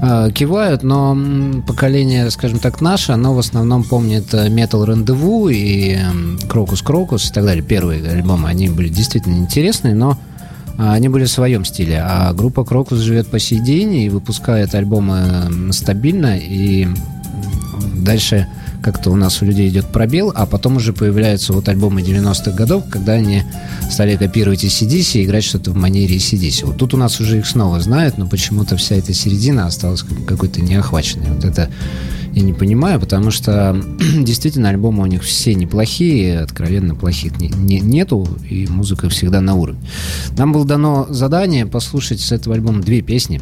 А, 0.06 0.30
Кивают, 0.32 0.84
но 0.84 1.18
поколение, 1.66 2.30
скажем 2.30 2.60
так, 2.60 2.82
наше, 2.82 3.14
оно 3.14 3.34
в 3.34 3.40
основном 3.40 3.86
помнит 3.86 4.34
э, 4.34 4.50
Metal 4.50 4.86
Rendezvous 4.86 5.54
и 5.54 5.98
Крокус 6.50 6.82
Крокус 6.82 7.30
и 7.30 7.34
так 7.34 7.46
далее. 7.46 7.64
Первые 7.64 8.06
альбомы, 8.06 8.50
они 8.50 8.68
были 8.68 8.90
действительно 8.90 9.38
интересные, 9.38 9.96
но 9.96 10.18
а, 10.78 10.92
они 10.92 11.08
были 11.08 11.24
в 11.24 11.30
своем 11.30 11.64
стиле. 11.64 12.04
А 12.06 12.34
группа 12.34 12.66
Крокус 12.66 13.00
живет 13.00 13.30
по 13.30 13.40
сей 13.40 13.62
день 13.62 13.96
и 13.96 14.10
выпускает 14.10 14.76
альбомы 14.76 15.72
стабильно, 15.72 16.38
и 16.38 16.86
дальше 17.96 18.50
как-то 18.84 19.12
у 19.12 19.16
нас 19.16 19.42
у 19.42 19.46
людей 19.46 19.70
идет 19.70 19.86
пробел, 19.88 20.32
а 20.36 20.46
потом 20.46 20.76
уже 20.76 20.92
появляются 20.94 21.54
вот 21.54 21.70
альбомы 21.70 22.02
90-х 22.02 22.52
годов, 22.52 22.84
когда 22.90 23.14
они 23.14 23.44
стали 23.90 24.18
копировать 24.18 24.64
ACDC 24.66 25.22
и 25.22 25.24
играть 25.24 25.44
что-то 25.46 25.72
в 25.72 25.76
манере 25.76 26.18
ACDC. 26.18 26.66
Вот 26.66 26.78
тут 26.78 26.94
у 26.94 26.98
нас 26.98 27.20
уже 27.22 27.40
их 27.40 27.48
снова 27.48 27.80
знают, 27.80 28.18
но 28.18 28.28
почему-то 28.28 28.76
вся 28.76 28.96
эта 28.96 29.14
середина 29.14 29.66
осталась 29.68 30.04
как- 30.04 30.26
какой-то 30.26 30.62
неохваченной. 30.62 31.32
Вот 31.34 31.46
это 31.46 31.70
я 32.34 32.42
не 32.42 32.52
понимаю, 32.52 33.00
потому 33.00 33.32
что 33.32 33.82
действительно 34.22 34.70
альбомы 34.70 35.04
у 35.04 35.06
них 35.06 35.24
все 35.24 35.54
неплохие, 35.56 36.40
откровенно 36.42 36.94
плохих 36.96 37.40
не- 37.40 37.50
не- 37.50 37.80
нету, 37.80 38.28
и 38.50 38.68
музыка 38.68 39.08
всегда 39.08 39.40
на 39.40 39.54
уровне. 39.56 39.82
Нам 40.38 40.52
было 40.52 40.66
дано 40.66 41.08
задание 41.10 41.66
послушать 41.66 42.20
с 42.20 42.32
этого 42.32 42.56
альбома 42.56 42.82
две 42.82 43.02
песни, 43.02 43.40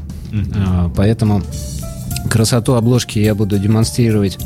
А, 0.55 0.91
поэтому 0.95 1.41
красоту 2.29 2.73
обложки 2.73 3.17
я 3.19 3.33
буду 3.33 3.57
демонстрировать 3.57 4.37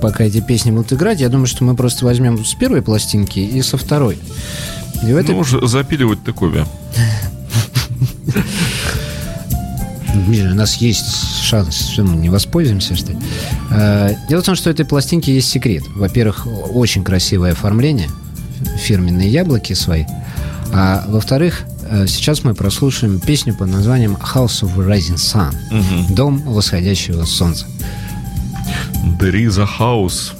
пока 0.00 0.24
эти 0.24 0.40
песни 0.40 0.70
будут 0.70 0.92
играть. 0.92 1.20
Я 1.20 1.28
думаю, 1.28 1.46
что 1.46 1.64
мы 1.64 1.74
просто 1.76 2.04
возьмем 2.04 2.44
с 2.44 2.54
первой 2.54 2.82
пластинки 2.82 3.38
и 3.38 3.62
со 3.62 3.76
второй. 3.76 4.18
И 5.02 5.12
в 5.12 5.16
этой... 5.16 5.34
Ну, 5.34 5.38
уже 5.40 5.66
запиливать 5.66 6.22
такое. 6.24 6.66
У 10.28 10.54
нас 10.54 10.76
есть 10.76 11.42
шанс, 11.42 11.88
что 11.92 12.02
мы 12.02 12.16
не 12.16 12.28
воспользуемся, 12.28 12.94
что 12.96 13.12
ли? 13.12 13.18
Э, 13.70 14.14
Дело 14.28 14.42
в 14.42 14.44
том, 14.44 14.54
что 14.54 14.68
у 14.68 14.72
этой 14.72 14.84
пластинки 14.84 15.30
есть 15.30 15.48
секрет. 15.48 15.84
Во-первых, 15.96 16.46
очень 16.74 17.04
красивое 17.04 17.52
оформление, 17.52 18.08
фирменные 18.78 19.28
яблоки 19.28 19.72
свои. 19.72 20.04
А 20.72 21.04
во-вторых, 21.08 21.62
э, 21.88 22.06
сейчас 22.06 22.44
мы 22.44 22.54
прослушаем 22.54 23.18
песню 23.20 23.54
под 23.54 23.68
названием 23.70 24.16
House 24.16 24.62
of 24.62 24.76
Rising 24.76 25.16
Sun. 25.16 26.14
Дом 26.14 26.42
восходящего 26.42 27.24
солнца. 27.24 27.66
There 29.18 29.34
is 29.34 29.58
a 29.58 29.66
house. 29.78 30.32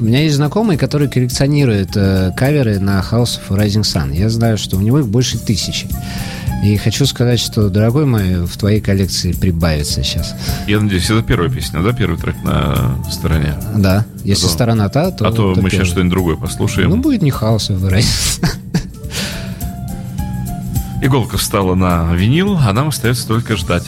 У 0.00 0.04
меня 0.04 0.22
есть 0.22 0.34
знакомый, 0.36 0.76
который 0.76 1.08
коллекционирует 1.08 1.90
э, 1.96 2.32
каверы 2.36 2.80
на 2.80 2.98
House 3.00 3.38
of 3.48 3.56
Rising 3.56 3.82
Sun. 3.82 4.14
Я 4.14 4.28
знаю, 4.28 4.58
что 4.58 4.76
у 4.76 4.80
него 4.80 4.98
их 4.98 5.08
больше 5.08 5.38
тысячи. 5.38 5.86
И 6.64 6.76
хочу 6.78 7.06
сказать, 7.06 7.38
что, 7.38 7.68
дорогой 7.68 8.04
мой, 8.06 8.46
в 8.46 8.56
твоей 8.56 8.80
коллекции 8.80 9.32
прибавится 9.32 10.02
сейчас. 10.02 10.34
Я 10.66 10.80
надеюсь, 10.80 11.08
это 11.10 11.22
первая 11.22 11.48
песня, 11.50 11.80
да? 11.82 11.92
Первый 11.92 12.18
трек 12.18 12.34
на 12.42 12.96
стороне. 13.10 13.54
Да, 13.76 14.04
если 14.24 14.46
А 14.46 14.48
то- 14.48 14.54
сторона 14.54 14.88
та, 14.88 15.10
то... 15.10 15.28
а 15.28 15.32
то 15.32 15.48
мы 15.50 15.54
первый. 15.56 15.70
сейчас 15.70 15.88
что-нибудь 15.88 16.10
другое 16.10 16.36
послушаем. 16.36 16.90
Ну, 16.90 16.96
будет 16.96 17.22
не 17.22 17.30
House 17.30 17.68
of 17.70 17.80
Rising 17.88 18.40
Sun. 18.40 18.48
Иголка 21.02 21.36
встала 21.36 21.74
на 21.74 22.14
винил, 22.14 22.56
а 22.58 22.72
нам 22.72 22.88
остается 22.88 23.26
только 23.28 23.56
ждать. 23.56 23.84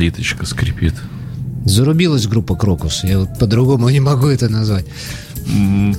Калиточка 0.00 0.46
скрипит. 0.46 0.94
Зарубилась 1.66 2.26
группа 2.26 2.56
Крокус. 2.56 3.04
Я 3.04 3.18
вот 3.18 3.38
по-другому 3.38 3.90
не 3.90 4.00
могу 4.00 4.28
это 4.28 4.48
назвать. 4.48 4.86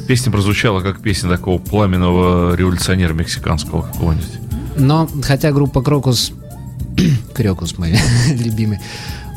Песня 0.08 0.32
прозвучала 0.32 0.82
как 0.82 1.02
песня 1.02 1.30
такого 1.30 1.60
пламенного 1.60 2.56
революционера 2.56 3.14
мексиканского 3.14 3.84
какого-нибудь. 3.84 4.40
Но 4.78 5.08
хотя 5.22 5.52
группа 5.52 5.84
Крокус, 5.84 6.32
Крокус 7.36 7.78
мой 7.78 7.96
любимый, 8.30 8.80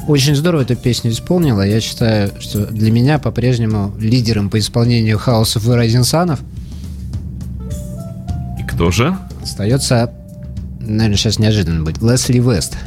очень 0.09 0.35
здорово 0.35 0.62
эту 0.62 0.77
песню 0.77 1.11
исполнила. 1.11 1.61
Я 1.61 1.81
считаю, 1.83 2.33
что 2.40 2.64
для 2.64 2.90
меня 2.90 3.18
по-прежнему 3.18 3.92
лидером 4.00 4.48
по 4.48 4.59
исполнению 4.59 5.18
хаосов 5.18 5.68
и 5.68 5.72
Райзенсанов 5.72 6.40
И 8.59 8.62
кто 8.62 8.90
же? 8.90 9.14
остается, 9.42 10.11
наверное, 10.81 11.18
сейчас 11.18 11.38
неожиданно 11.38 11.85
будет, 11.85 12.00
Лесли 12.00 12.38
Вест. 12.38 12.79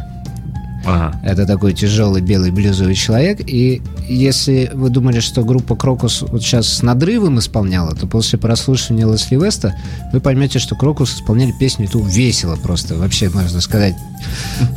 Ага. 0.88 1.20
Это 1.22 1.46
такой 1.46 1.74
тяжелый 1.74 2.22
белый 2.22 2.52
блюзовый 2.52 2.96
человек. 2.96 3.42
И 3.46 3.82
если 4.08 4.72
вы 4.74 4.90
думали, 4.90 5.20
что 5.20 5.44
группа 5.44 5.76
Крокус 5.76 6.22
вот 6.22 6.42
сейчас 6.42 6.68
с 6.68 6.82
надрывом 6.82 7.40
исполняла, 7.40 7.94
то 7.94 8.08
после 8.08 8.40
прослушивания 8.40 9.06
Лесли 9.06 9.36
Веста 9.36 9.76
вы 10.14 10.22
поймете, 10.22 10.60
что 10.60 10.76
Крокус 10.76 11.16
исполняли 11.16 11.54
песню 11.60 11.88
эту 11.88 12.00
весело 12.00 12.56
просто. 12.56 12.96
Вообще, 12.96 13.30
можно 13.30 13.60
сказать, 13.60 13.96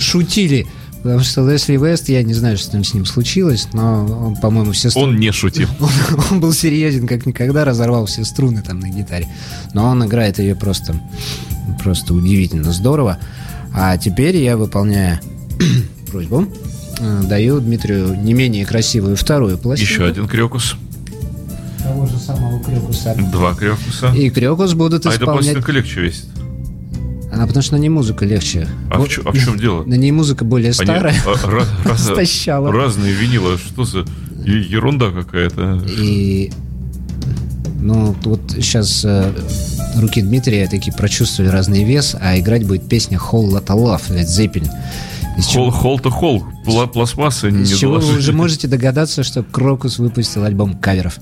шутили. 0.00 0.66
Потому 1.04 1.20
что 1.20 1.48
Лесли 1.48 1.76
Вест, 1.76 2.08
я 2.08 2.22
не 2.24 2.34
знаю, 2.34 2.58
что 2.58 2.72
там 2.72 2.84
с 2.84 2.92
ним 2.92 3.06
случилось, 3.06 3.68
но 3.72 4.04
он, 4.04 4.36
по-моему, 4.36 4.72
все 4.72 4.90
струны... 4.90 5.12
Он 5.12 5.18
не 5.18 5.32
шутил. 5.32 5.68
Он, 5.80 5.88
он 6.30 6.40
был 6.40 6.52
серьезен, 6.52 7.06
как 7.06 7.24
никогда, 7.24 7.64
разорвал 7.64 8.04
все 8.04 8.24
струны 8.24 8.62
там 8.62 8.80
на 8.80 8.90
гитаре. 8.90 9.26
Но 9.72 9.86
он 9.86 10.04
играет 10.04 10.38
ее 10.38 10.54
просто, 10.54 10.94
просто 11.82 12.12
удивительно 12.12 12.72
здорово. 12.72 13.18
А 13.72 13.96
теперь 13.96 14.36
я, 14.36 14.58
выполняя 14.58 15.20
просьбу, 16.10 16.46
э, 16.98 17.22
даю 17.28 17.60
Дмитрию 17.60 18.14
не 18.20 18.34
менее 18.34 18.66
красивую 18.66 19.16
вторую 19.16 19.56
пластинку. 19.58 19.92
Еще 19.92 20.04
один 20.06 20.26
крекус. 20.28 20.76
Того 21.82 22.06
же 22.06 22.18
самого 22.18 22.62
Крёкуса. 22.62 23.14
Два 23.32 23.54
крекуса. 23.54 24.12
И 24.14 24.28
Крёкус 24.30 24.74
будут 24.74 25.06
А 25.06 25.08
эта 25.08 25.18
исполнять... 25.22 25.44
пластинка 25.44 25.72
легче 25.72 26.00
весит. 26.02 26.26
А 27.32 27.46
потому 27.46 27.62
что 27.62 27.76
на 27.76 27.80
ней 27.80 27.88
музыка 27.88 28.24
легче. 28.26 28.68
А 28.90 28.96
в 28.96 29.00
Вот- 29.00 29.08
чё- 29.08 29.22
а 29.24 29.30
в 29.32 29.38
чем 29.38 29.56
дело? 29.58 29.84
На 29.84 29.94
ней 29.94 30.10
музыка 30.10 30.44
более 30.44 30.72
Они, 30.78 30.84
старая. 30.84 31.14
а, 31.24 31.30
ra- 31.46 31.64
раз- 31.88 32.08
Растащала. 32.08 32.70
разные 32.72 33.12
винилы. 33.14 33.56
Что 33.56 33.84
за 33.84 34.00
е- 34.44 34.60
ерунда 34.62 35.10
какая-то? 35.10 35.82
И 35.88 36.52
ну 37.80 38.14
вот 38.24 38.40
сейчас 38.56 39.06
руки 39.96 40.20
Дмитрия 40.22 40.68
такие 40.68 40.92
прочувствовали 40.94 41.50
разный 41.50 41.84
вес, 41.84 42.14
а 42.20 42.38
играть 42.38 42.66
будет 42.66 42.86
песня 42.88 43.18
Whole 43.18 43.48
Lotta 43.50 43.74
Love 43.76 44.02
Led 44.10 44.26
Zeppelin. 44.26 44.68
Холл, 45.52 45.70
холл-то 45.70 46.10
холл. 46.10 46.44
Пла- 46.64 46.86
Пластмасса 46.88 47.50
не 47.50 47.62
из 47.62 47.76
чего 47.78 47.98
вы 47.98 48.18
уже 48.18 48.32
можете 48.32 48.68
догадаться, 48.68 49.22
что 49.22 49.42
Крокус 49.42 49.98
выпустил 49.98 50.44
альбом 50.44 50.74
каверов. 50.78 51.18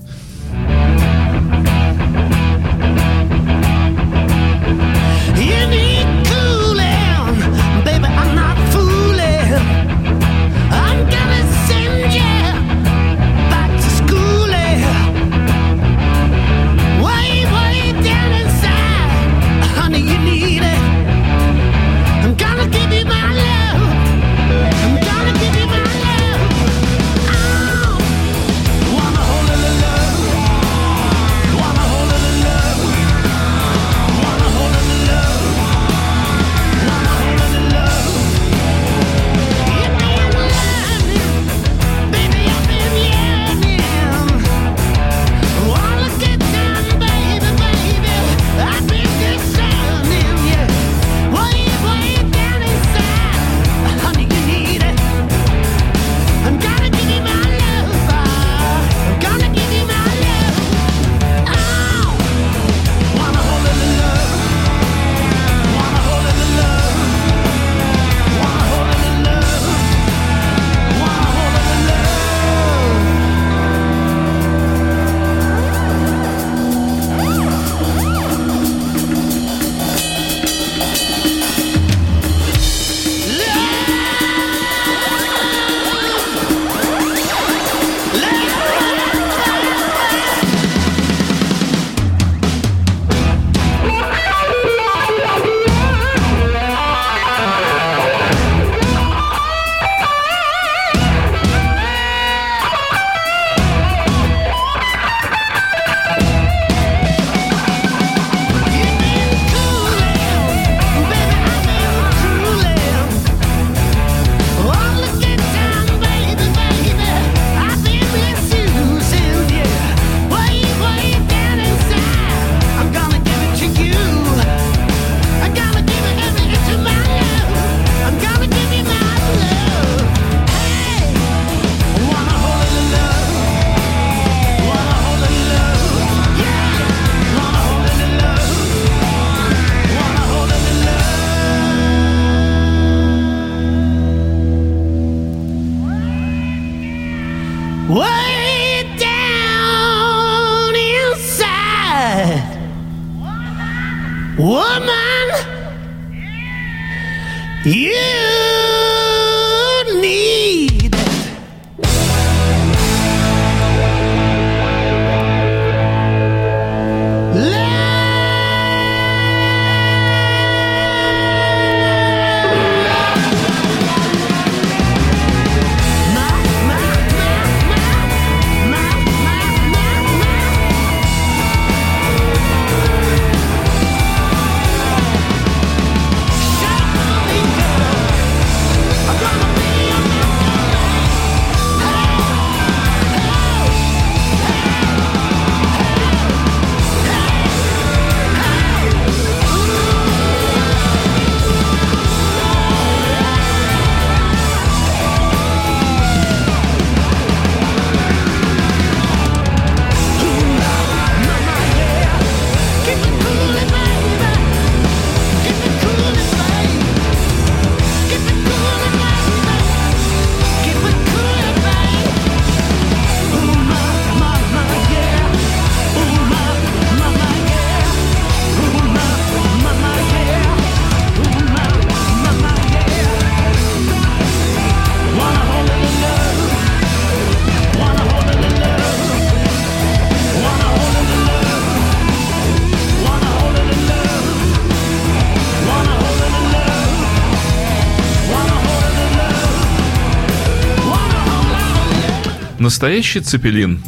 Настоящий 252.69 253.19
цепелин. 253.21 253.81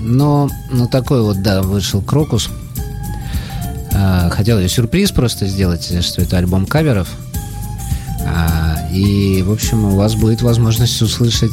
Но, 0.00 0.50
ну, 0.72 0.88
такой 0.88 1.22
вот, 1.22 1.40
да, 1.40 1.62
вышел 1.62 2.02
Крокус. 2.02 2.48
А, 3.94 4.28
хотел 4.30 4.58
я 4.58 4.66
сюрприз 4.66 5.12
просто 5.12 5.46
сделать, 5.46 5.84
что 6.04 6.22
это 6.22 6.36
альбом 6.36 6.66
каверов. 6.66 7.06
А, 8.26 8.76
и, 8.92 9.40
в 9.42 9.52
общем, 9.52 9.84
у 9.84 9.94
вас 9.94 10.16
будет 10.16 10.42
возможность 10.42 11.00
услышать 11.00 11.52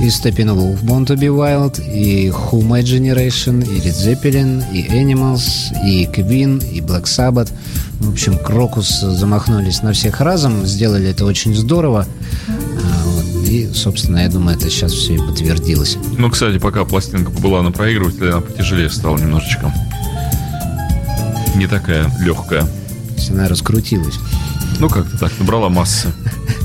и 0.00 0.08
Steppenwolf, 0.08 0.82
Born 0.82 1.06
to 1.06 1.16
be 1.16 1.28
Wild, 1.28 1.80
и 1.94 2.30
Who 2.30 2.62
My 2.62 2.82
Generation, 2.82 3.62
и 3.64 3.78
Led 3.78 3.94
Zeppelin, 3.94 4.64
и 4.72 4.88
Animals, 4.88 5.72
и 5.86 6.06
Queen, 6.06 6.60
и 6.68 6.80
Black 6.80 7.04
Sabbath. 7.04 7.52
В 8.00 8.10
общем, 8.10 8.38
Крокус 8.38 9.02
замахнулись 9.02 9.82
на 9.82 9.92
всех 9.92 10.20
разом, 10.20 10.66
сделали 10.66 11.10
это 11.10 11.24
очень 11.24 11.54
здорово. 11.54 12.08
И, 13.52 13.68
собственно, 13.74 14.16
я 14.16 14.30
думаю, 14.30 14.56
это 14.56 14.70
сейчас 14.70 14.92
все 14.92 15.16
и 15.16 15.18
подтвердилось. 15.18 15.98
Ну, 16.16 16.30
кстати, 16.30 16.58
пока 16.58 16.86
пластинка 16.86 17.30
была 17.30 17.60
на 17.60 17.70
проигрывателе, 17.70 18.30
она 18.30 18.40
потяжелее 18.40 18.88
стала 18.88 19.18
немножечко. 19.18 19.70
Не 21.54 21.66
такая 21.66 22.10
легкая. 22.20 22.62
То 22.62 23.14
есть 23.14 23.30
она 23.30 23.48
раскрутилась. 23.48 24.14
Ну, 24.78 24.88
как-то 24.88 25.18
так, 25.18 25.38
набрала 25.38 25.68
массы. 25.68 26.08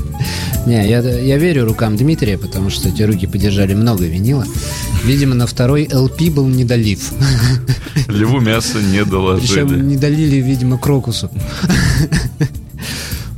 Не, 0.66 0.88
я, 0.88 1.00
я 1.00 1.36
верю 1.36 1.66
рукам 1.66 1.94
Дмитрия, 1.94 2.38
потому 2.38 2.70
что 2.70 2.88
эти 2.88 3.02
руки 3.02 3.26
поддержали 3.26 3.74
много 3.74 4.04
винила. 4.04 4.46
Видимо, 5.04 5.34
на 5.34 5.46
второй 5.46 5.84
LP 5.84 6.30
был 6.30 6.48
недолив. 6.48 7.12
Льву 8.08 8.40
мясо 8.40 8.78
не 8.80 9.04
доложили. 9.04 9.46
Причем 9.46 9.88
не 9.88 9.98
долили, 9.98 10.36
видимо, 10.36 10.78
крокусу. 10.78 11.30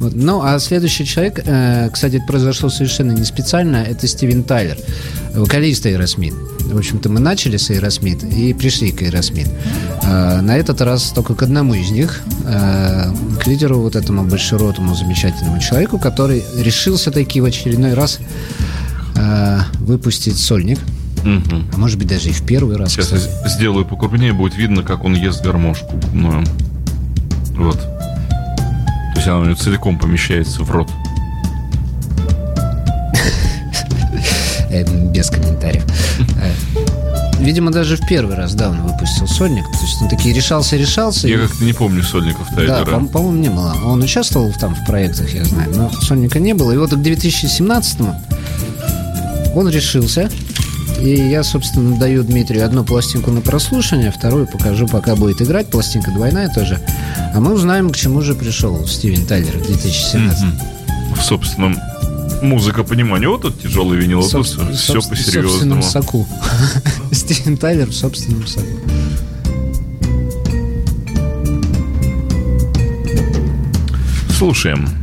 Вот. 0.01 0.15
Ну, 0.15 0.41
а 0.43 0.59
следующий 0.59 1.05
человек, 1.05 1.43
э, 1.45 1.91
кстати, 1.93 2.17
это 2.17 2.25
произошло 2.25 2.71
совершенно 2.71 3.13
не 3.13 3.25
специально, 3.25 3.77
это 3.77 4.09
Стивен 4.09 4.45
Тайлер, 4.45 4.79
вокалист 5.35 5.85
Aerosmith. 5.85 6.35
В 6.73 6.79
общем-то, 6.79 7.11
мы 7.11 7.21
начали 7.21 7.59
с 7.59 7.71
Aerosmith 7.71 8.27
и 8.35 8.55
пришли 8.55 8.93
к 8.93 9.03
Aerosmith. 9.03 9.51
Э, 10.03 10.41
на 10.41 10.57
этот 10.57 10.81
раз 10.81 11.11
только 11.11 11.35
к 11.35 11.43
одному 11.43 11.75
из 11.75 11.91
них, 11.91 12.23
э, 12.47 13.13
к 13.41 13.47
лидеру 13.47 13.81
вот 13.81 13.95
этому 13.95 14.25
большеротому 14.25 14.95
замечательному 14.95 15.61
человеку, 15.61 15.99
который 15.99 16.43
решился 16.57 17.11
таки 17.11 17.43
в 17.43 17.45
очередной 17.45 17.93
раз 17.93 18.21
э, 19.17 19.59
выпустить 19.81 20.39
сольник. 20.39 20.79
Мгм. 21.25 21.69
А 21.75 21.77
может 21.77 21.99
быть, 21.99 22.09
даже 22.09 22.31
и 22.31 22.33
в 22.33 22.41
первый 22.47 22.77
раз. 22.79 22.93
Сейчас 22.93 23.09
кстати. 23.09 23.49
сделаю 23.49 23.85
покрупнее, 23.85 24.33
будет 24.33 24.57
видно, 24.57 24.83
как 24.83 25.05
он 25.05 25.15
ест 25.15 25.45
гармошку 25.45 25.95
губную. 25.95 26.43
Вот. 27.57 28.00
То 29.21 29.25
есть 29.25 29.29
она 29.29 29.41
у 29.41 29.45
него 29.45 29.55
целиком 29.55 29.99
помещается 29.99 30.63
в 30.63 30.71
рот. 30.71 30.89
Э, 34.71 34.83
без 35.13 35.29
комментариев. 35.29 35.85
Э, 36.41 36.53
Видимо, 37.39 37.71
даже 37.71 37.97
в 37.97 38.07
первый 38.07 38.35
раз, 38.35 38.55
да, 38.55 38.71
он 38.71 38.81
выпустил 38.83 39.27
сольник. 39.29 39.65
То 39.65 39.79
есть 39.85 40.01
он 40.01 40.09
таки 40.09 40.33
решался-решался. 40.33 41.29
Я 41.29 41.35
и- 41.37 41.39
как-то 41.47 41.65
не 41.65 41.75
помню 41.75 42.03
сольников 42.03 42.47
Да, 42.51 42.57
Тайлера. 42.57 42.85
по- 43.01 43.07
по-моему, 43.09 43.37
не 43.43 43.49
было. 43.51 43.77
Он 43.85 44.03
участвовал 44.03 44.53
там 44.59 44.75
в 44.75 44.87
проектах, 44.87 45.35
я 45.35 45.45
знаю, 45.45 45.71
но 45.75 45.91
Соника 46.01 46.39
не 46.39 46.55
было. 46.55 46.73
И 46.73 46.79
вот 46.79 46.91
к 46.91 46.97
2017 46.97 48.01
он 49.55 49.69
решился. 49.69 50.31
И 51.01 51.09
я, 51.31 51.43
собственно, 51.43 51.97
даю 51.97 52.23
Дмитрию 52.23 52.65
одну 52.65 52.85
пластинку 52.85 53.31
на 53.31 53.41
прослушивание, 53.41 54.11
вторую 54.13 54.47
покажу, 54.47 54.87
пока 54.87 55.17
будет 55.17 55.41
играть. 55.41 55.69
Пластинка 55.71 56.11
двойная 56.11 56.49
тоже. 56.53 56.79
А 57.35 57.41
мы 57.41 57.55
узнаем, 57.55 57.91
к 57.91 57.97
чему 57.97 58.21
же 58.21 58.35
пришел 58.35 58.87
Стивен 58.87 59.25
Тайлер 59.27 59.57
в 59.59 59.67
2017. 59.67 60.43
Мгм. 60.45 60.61
В 61.17 61.23
собственном 61.23 61.79
музыка 62.43 62.85
понимания. 62.85 63.29
Вот 63.29 63.43
тут 63.43 63.61
тяжелый 63.63 63.99
винил, 63.99 64.21
а 64.21 64.23
тут 64.23 64.31
Собствен- 64.47 64.73
все 64.75 64.93
собствен- 64.93 65.01
В 65.01 65.09
по-серьезному. 65.09 65.49
собственном 65.49 65.83
соку. 65.83 66.29
Стивен 67.13 67.57
Тайлер 67.57 67.89
в 67.89 67.95
собственном 67.95 68.47
соку. 68.47 68.67
Слушаем. 74.39 75.00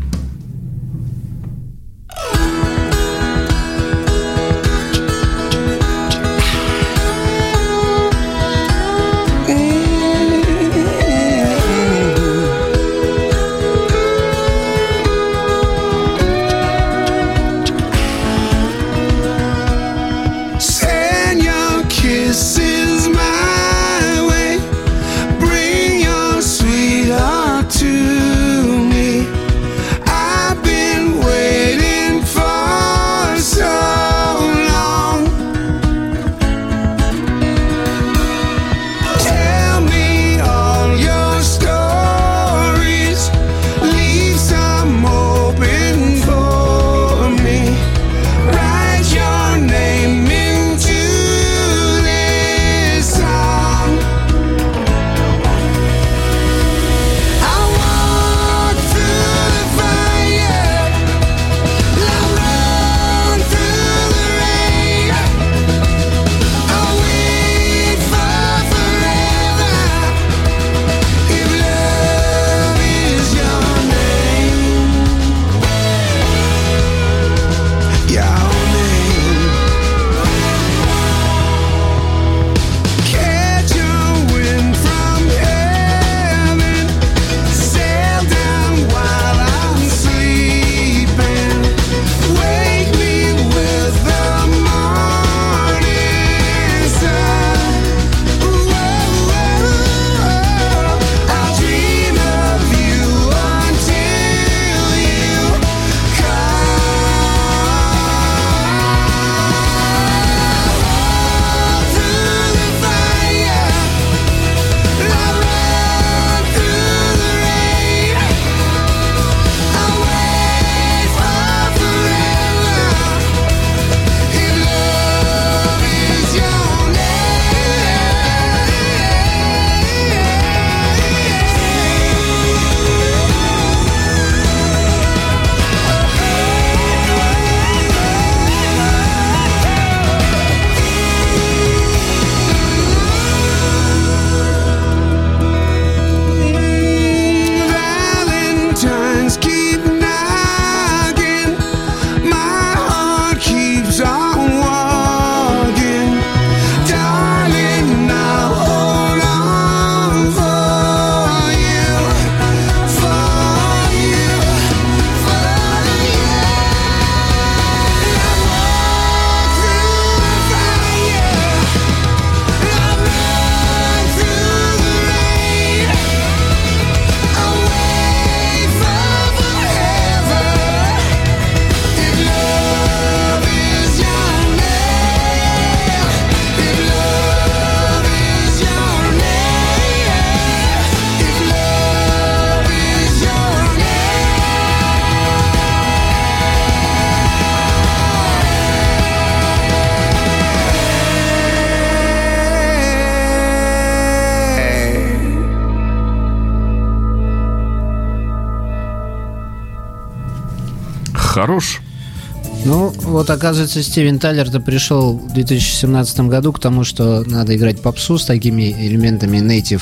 Вот, 213.27 213.35
оказывается, 213.37 213.83
Стивен 213.83 214.19
Тайлер-то 214.19 214.59
пришел 214.59 215.17
в 215.17 215.33
2017 215.33 216.19
году 216.21 216.53
к 216.53 216.59
тому, 216.59 216.83
что 216.83 217.23
надо 217.25 217.55
играть 217.55 217.81
попсу 217.81 218.17
с 218.17 218.25
такими 218.25 218.71
элементами 218.87 219.37
native 219.37 219.81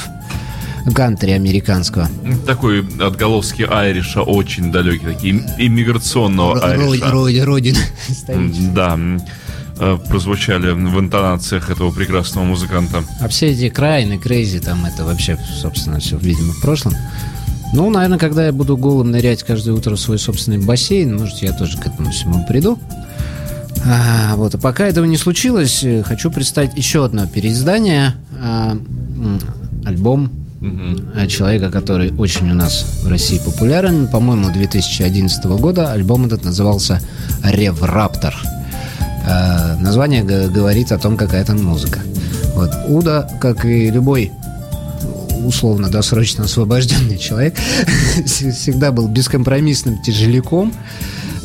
кантри 0.94 1.32
американского. 1.32 2.10
Такой 2.46 2.86
отголоски 3.00 3.64
Irish 3.70 4.07
а, 4.07 4.22
очень 4.22 4.72
далекий, 4.72 5.06
такие 5.06 5.44
иммиграционного 5.58 6.56
Ро- 6.58 6.62
Irish 6.90 7.01
а. 7.01 7.06
ро- 7.06 7.44
Родина 7.44 7.80
историческая. 8.08 8.34
М, 8.64 8.74
Да, 8.74 8.98
э, 9.80 9.98
прозвучали 10.10 10.72
в 10.72 11.00
интонациях 11.00 11.70
этого 11.70 11.92
прекрасного 11.92 12.46
музыканта. 12.46 13.04
А 13.20 13.28
все 13.28 13.48
эти 13.48 13.70
Cryin 13.70 14.18
ы, 14.18 14.28
Crazy, 14.28 14.60
там 14.60 14.86
это 14.86 15.04
вообще, 15.06 15.38
собственно, 15.62 16.00
все, 16.00 16.18
видимо, 16.18 16.54
в 16.54 16.62
прошлом. 16.62 16.94
Ну, 17.74 17.90
наверное, 17.90 18.20
когда 18.20 18.46
я 18.46 18.54
буду 18.54 18.78
голым 18.78 19.12
нырять 19.12 19.44
каждое 19.44 19.74
утро 19.74 19.96
в 19.96 20.00
свой 20.00 20.18
собственный 20.20 20.60
бассейн, 20.60 21.18
может, 21.18 21.40
я 21.42 21.52
тоже 21.52 21.78
к 21.78 21.86
этому 21.88 22.12
всему 22.12 22.46
приду. 22.48 22.80
А, 23.88 24.36
вот, 24.36 24.56
а 24.56 24.58
пока 24.58 24.86
этого 24.88 25.06
не 25.06 25.18
случилось, 25.18 25.84
э, 25.84 26.02
хочу 26.04 26.32
представить 26.32 26.76
еще 26.76 27.06
одно 27.06 27.28
переиздание. 27.28 28.16
а, 28.42 28.78
альбом 29.86 30.32
э, 30.62 31.28
человека, 31.28 31.70
который 31.70 32.12
очень 32.18 32.50
у 32.50 32.56
нас 32.56 33.02
в 33.04 33.08
России 33.08 33.38
популярен. 33.38 34.08
По-моему, 34.08 34.52
2011 34.52 35.46
года 35.46 35.92
альбом 35.92 36.26
этот 36.26 36.44
назывался 36.44 37.00
«Ревраптор». 37.44 38.36
Э, 39.28 39.76
Название 39.80 40.24
говорит 40.24 40.92
о 40.92 40.98
том, 40.98 41.18
какая 41.18 41.46
там 41.46 41.64
музыка. 41.64 42.00
Вот. 42.56 42.72
Уда, 42.88 43.30
как 43.40 43.66
и 43.66 43.92
любой 43.92 44.32
условно 45.46 45.90
досрочно 45.90 46.46
освобожденный 46.46 47.18
человек, 47.18 47.56
всегда 48.26 48.92
был 48.92 49.08
бескомпромиссным 49.08 50.02
тяжеляком. 50.02 50.74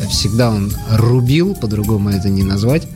Всегда 0.08 0.50
он 0.50 0.72
рубил, 0.90 1.54
по-другому 1.54 2.10
это 2.10 2.28
не 2.28 2.42
назвать. 2.42 2.86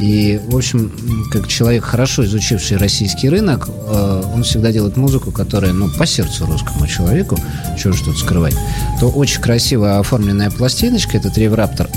И, 0.00 0.40
в 0.46 0.56
общем, 0.56 0.92
как 1.32 1.48
человек, 1.48 1.82
хорошо 1.82 2.24
изучивший 2.24 2.76
российский 2.76 3.28
рынок, 3.28 3.68
э, 3.68 4.22
он 4.32 4.44
всегда 4.44 4.70
делает 4.70 4.96
музыку, 4.96 5.32
которая, 5.32 5.72
ну, 5.72 5.88
по 5.90 6.06
сердцу 6.06 6.46
русскому 6.46 6.86
человеку, 6.86 7.36
чего 7.76 7.92
же 7.92 8.04
тут 8.04 8.16
скрывать, 8.16 8.54
то 9.00 9.08
очень 9.08 9.40
красиво 9.40 9.98
оформленная 9.98 10.50
пластиночка, 10.50 11.16
этот 11.16 11.36
ревраптор. 11.36 11.88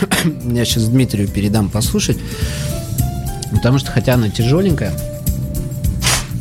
Я 0.50 0.64
сейчас 0.64 0.84
Дмитрию 0.84 1.28
передам 1.28 1.68
послушать, 1.68 2.16
потому 3.52 3.78
что, 3.78 3.90
хотя 3.90 4.14
она 4.14 4.30
тяжеленькая, 4.30 4.94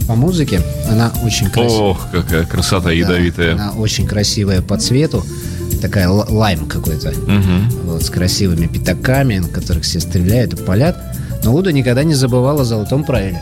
по 0.08 0.16
музыке 0.16 0.62
она 0.90 1.12
очень 1.24 1.50
красивая. 1.50 1.90
Ох, 1.90 2.08
какая 2.12 2.46
красота 2.46 2.92
ядовитая. 2.92 3.54
Она 3.54 3.74
очень 3.74 4.08
красивая 4.08 4.62
по 4.62 4.78
цвету. 4.78 5.24
Такая 5.82 6.10
лайм 6.10 6.66
какой-то. 6.66 7.14
Вот, 7.86 8.04
с 8.04 8.10
красивыми 8.10 8.68
пятаками, 8.68 9.38
на 9.38 9.48
которых 9.48 9.84
все 9.84 10.00
стреляют 10.00 10.54
и 10.54 10.58
палят. 10.58 10.98
Но 11.44 11.54
Уда 11.56 11.72
никогда 11.72 12.04
не 12.04 12.14
забывала 12.14 12.62
о 12.62 12.66
золотом 12.66 13.04
правиле. 13.04 13.42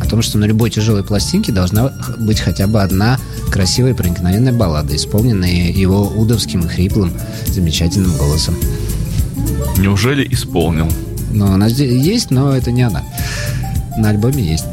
О 0.00 0.06
том, 0.06 0.22
что 0.22 0.38
на 0.38 0.46
любой 0.46 0.70
тяжелой 0.70 1.04
пластинке 1.04 1.52
должна 1.52 1.92
быть 2.18 2.40
хотя 2.40 2.66
бы 2.66 2.82
одна 2.82 3.18
красивая 3.50 3.94
проникновенная 3.94 4.52
баллада, 4.52 4.96
исполненная 4.96 5.70
его 5.70 6.06
удовским 6.06 6.60
и 6.60 6.68
хриплым 6.68 7.12
замечательным 7.46 8.16
голосом. 8.16 8.56
Неужели 9.78 10.26
исполнил? 10.32 10.88
Но 11.32 11.52
она 11.52 11.68
здесь 11.68 12.04
есть, 12.04 12.30
но 12.30 12.56
это 12.56 12.72
не 12.72 12.82
она. 12.82 13.02
На 13.98 14.10
альбоме 14.10 14.42
есть. 14.42 14.64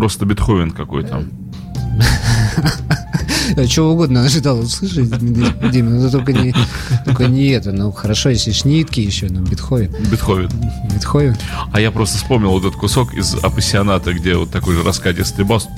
просто 0.00 0.24
Бетховен 0.24 0.70
какой-то. 0.70 1.26
Чего 3.68 3.92
угодно 3.92 4.24
ожидал 4.24 4.60
услышать, 4.60 5.10
Дима, 5.70 5.90
но 5.90 6.10
только 6.10 6.32
не, 6.32 6.54
только 7.04 7.26
не 7.26 7.48
это. 7.48 7.70
Ну, 7.72 7.92
хорошо, 7.92 8.30
если 8.30 8.52
шнитки 8.52 9.00
еще, 9.00 9.28
но 9.28 9.40
ну, 9.40 9.46
Бетховен. 9.46 9.94
Бетховен. 10.10 10.48
Бетховен. 10.94 11.36
А 11.70 11.80
я 11.82 11.90
просто 11.90 12.16
вспомнил 12.16 12.52
вот 12.52 12.64
этот 12.64 12.80
кусок 12.80 13.12
из 13.12 13.34
«Апассионата», 13.34 14.14
где 14.14 14.36
вот 14.36 14.50
такой 14.50 14.74
же 14.74 14.82
раскатистый 14.82 15.44
бас. 15.44 15.68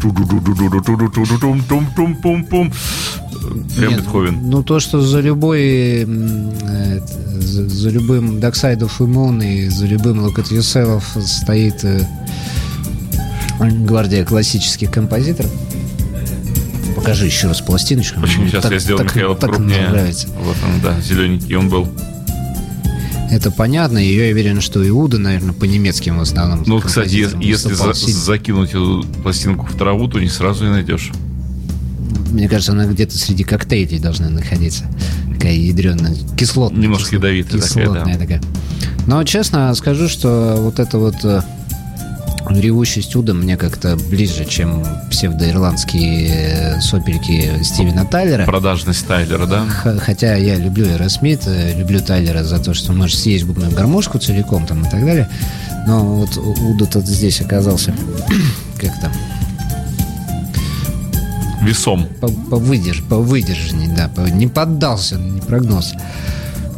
Прям 3.76 3.90
ну, 3.90 3.98
Бетховен. 3.98 4.38
Ну, 4.50 4.62
то, 4.62 4.78
что 4.78 5.00
за 5.00 5.18
любой... 5.18 6.06
Э, 6.06 7.00
за, 7.40 7.68
за 7.68 7.90
любым 7.90 8.38
Dark 8.38 8.54
Side 8.54 8.78
of 8.78 8.92
the 9.00 9.06
Moon 9.06 9.44
и 9.44 9.68
за 9.68 9.86
любым 9.86 10.24
Look 10.24 10.36
at 10.36 10.52
Yourself 10.52 11.02
стоит 11.20 11.84
э, 11.84 12.06
гвардия 13.60 14.24
классических 14.24 14.90
композиторов. 14.90 15.50
Покажи 16.96 17.26
еще 17.26 17.48
раз 17.48 17.60
пластиночку. 17.60 18.20
Почему 18.20 18.46
сейчас 18.46 18.62
так- 18.62 18.72
я 18.72 18.78
сделал 18.78 18.98
так- 18.98 19.08
Михаила 19.14 19.34
так 19.34 19.50
мне 19.50 19.58
покрупнее? 19.58 19.88
нравится. 19.88 20.28
Вот 20.44 20.56
он, 20.64 20.80
да, 20.82 21.00
зелененький 21.00 21.56
он 21.56 21.68
был. 21.68 21.88
Это 23.30 23.50
понятно, 23.50 23.96
и 23.96 24.14
я 24.14 24.30
уверен, 24.30 24.60
что 24.60 24.86
Иуда, 24.86 25.18
наверное, 25.18 25.54
по 25.54 25.64
немецким 25.64 26.18
в 26.18 26.20
основном. 26.20 26.64
Ну, 26.66 26.80
кстати, 26.80 27.26
если 27.42 27.72
за- 27.72 27.94
закинуть 27.94 28.70
эту 28.70 29.04
пластинку 29.22 29.66
в 29.66 29.72
траву, 29.76 30.06
то 30.06 30.20
не 30.20 30.28
сразу 30.28 30.66
и 30.66 30.68
найдешь. 30.68 31.10
Мне 32.30 32.46
кажется, 32.48 32.72
она 32.72 32.84
где-то 32.86 33.16
среди 33.16 33.42
коктейлей 33.42 33.98
должна 33.98 34.28
находиться. 34.28 34.84
Такая 35.34 35.54
ядреная, 35.54 36.14
кислотная. 36.36 36.82
Немножко 36.82 37.08
кисло- 37.10 37.14
ядовитая 37.18 37.60
такая, 37.62 37.84
Кислотная 37.84 38.14
да. 38.14 38.20
такая. 38.20 38.42
Но, 39.06 39.24
честно 39.24 39.74
скажу, 39.74 40.08
что 40.08 40.56
вот 40.58 40.78
это 40.78 40.98
вот 40.98 41.16
ревущесть 42.50 43.14
Уда 43.16 43.34
мне 43.34 43.56
как-то 43.56 43.96
ближе, 43.96 44.44
чем 44.44 44.84
псевдоирландские 45.10 46.28
э, 46.76 46.80
сопельки 46.80 47.62
Стивена 47.62 48.04
Тайлера. 48.04 48.44
Продажность 48.44 49.06
Тайлера, 49.06 49.46
да? 49.46 49.64
Х- 49.66 49.98
Хотя 49.98 50.34
я 50.36 50.56
люблю 50.56 50.86
Эросмит, 50.86 51.42
э, 51.46 51.78
люблю 51.78 52.00
Тайлера 52.00 52.42
за 52.44 52.58
то, 52.58 52.74
что 52.74 52.92
может 52.92 53.18
съесть 53.18 53.44
губную 53.44 53.70
гармошку 53.72 54.18
целиком 54.18 54.66
там 54.66 54.84
и 54.84 54.90
так 54.90 55.04
далее. 55.04 55.28
Но 55.86 56.02
вот 56.04 56.36
Уда 56.36 56.86
тут 56.86 57.06
здесь 57.06 57.40
оказался 57.40 57.94
как-то 58.80 59.10
Весом. 61.62 62.06
по, 62.20 62.28
повыдерж, 62.28 63.02
повыдержанней, 63.08 63.88
да, 63.96 64.08
по- 64.08 64.20
не 64.28 64.48
поддался, 64.48 65.16
не 65.16 65.40
прогнулся. 65.40 65.96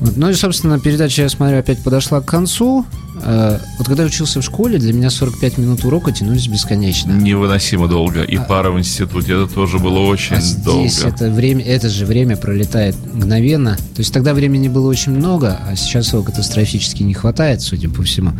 Вот. 0.05 0.16
Ну 0.18 0.28
и, 0.28 0.34
собственно, 0.34 0.78
передача, 0.78 1.22
я 1.22 1.28
смотрю, 1.30 1.59
опять 1.59 1.82
подошла 1.82 2.20
к 2.20 2.26
концу. 2.26 2.84
Э, 3.22 3.59
вот 3.78 3.86
когда 3.86 4.02
я 4.02 4.09
учился 4.09 4.40
в 4.42 4.44
школе, 4.44 4.78
для 4.78 4.92
меня 4.92 5.09
45 5.09 5.57
минут 5.57 5.84
урока 5.84 6.12
тянулись 6.12 6.46
бесконечно. 6.46 7.12
Невыносимо 7.12 7.88
долго. 7.88 8.22
И 8.22 8.36
пара 8.36 8.70
в 8.70 8.78
институте, 8.78 9.32
это 9.32 9.46
тоже 9.46 9.78
было 9.78 10.00
очень 10.00 10.36
А 10.36 10.40
здесь 10.40 10.62
долго. 10.98 11.09
это 11.09 11.30
время, 11.30 11.64
это 11.64 11.88
же 11.88 12.05
время 12.05 12.36
пролетает 12.36 12.96
мгновенно. 13.14 13.76
То 13.76 14.00
есть 14.00 14.12
тогда 14.12 14.34
времени 14.34 14.68
было 14.68 14.88
очень 14.88 15.12
много, 15.12 15.59
а 15.66 15.74
сейчас 15.74 16.12
его 16.12 16.22
катастрофически 16.22 17.02
не 17.02 17.14
хватает, 17.14 17.62
судя 17.62 17.88
по 17.88 18.02
всему. 18.02 18.32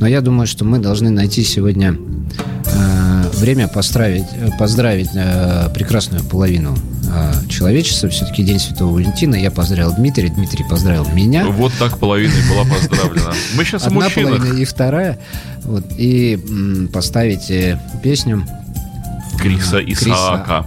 Но 0.00 0.06
я 0.06 0.22
думаю, 0.22 0.46
что 0.46 0.64
мы 0.64 0.78
должны 0.78 1.10
найти 1.10 1.42
сегодня 1.44 1.96
э, 2.64 3.24
время 3.36 3.68
поздравить, 3.68 4.24
э, 4.32 4.48
поздравить 4.58 5.10
э, 5.14 5.68
прекрасную 5.74 6.24
половину 6.24 6.74
э, 7.12 7.32
человечества. 7.48 8.08
Все-таки 8.08 8.42
День 8.42 8.58
Святого 8.58 8.94
Валентина. 8.94 9.34
Я 9.34 9.50
поздравил 9.50 9.92
Дмитрия, 9.94 10.28
Дмитрий 10.30 10.64
поздравил 10.68 11.06
меня. 11.12 11.46
Вот 11.46 11.72
так 11.78 11.98
половина 11.98 12.32
была 12.50 12.64
поздравлена. 12.64 13.32
Мы 13.54 13.64
сейчас 13.64 13.86
Одна 13.86 14.08
половина 14.10 14.56
и 14.58 14.64
вторая. 14.64 15.18
Вот, 15.64 15.84
и 15.96 16.34
м, 16.48 16.88
поставить 16.92 17.50
э, 17.50 17.78
песню 18.02 18.46
Криса 19.38 19.82
Криса. 19.82 20.10
Исаака. 20.10 20.66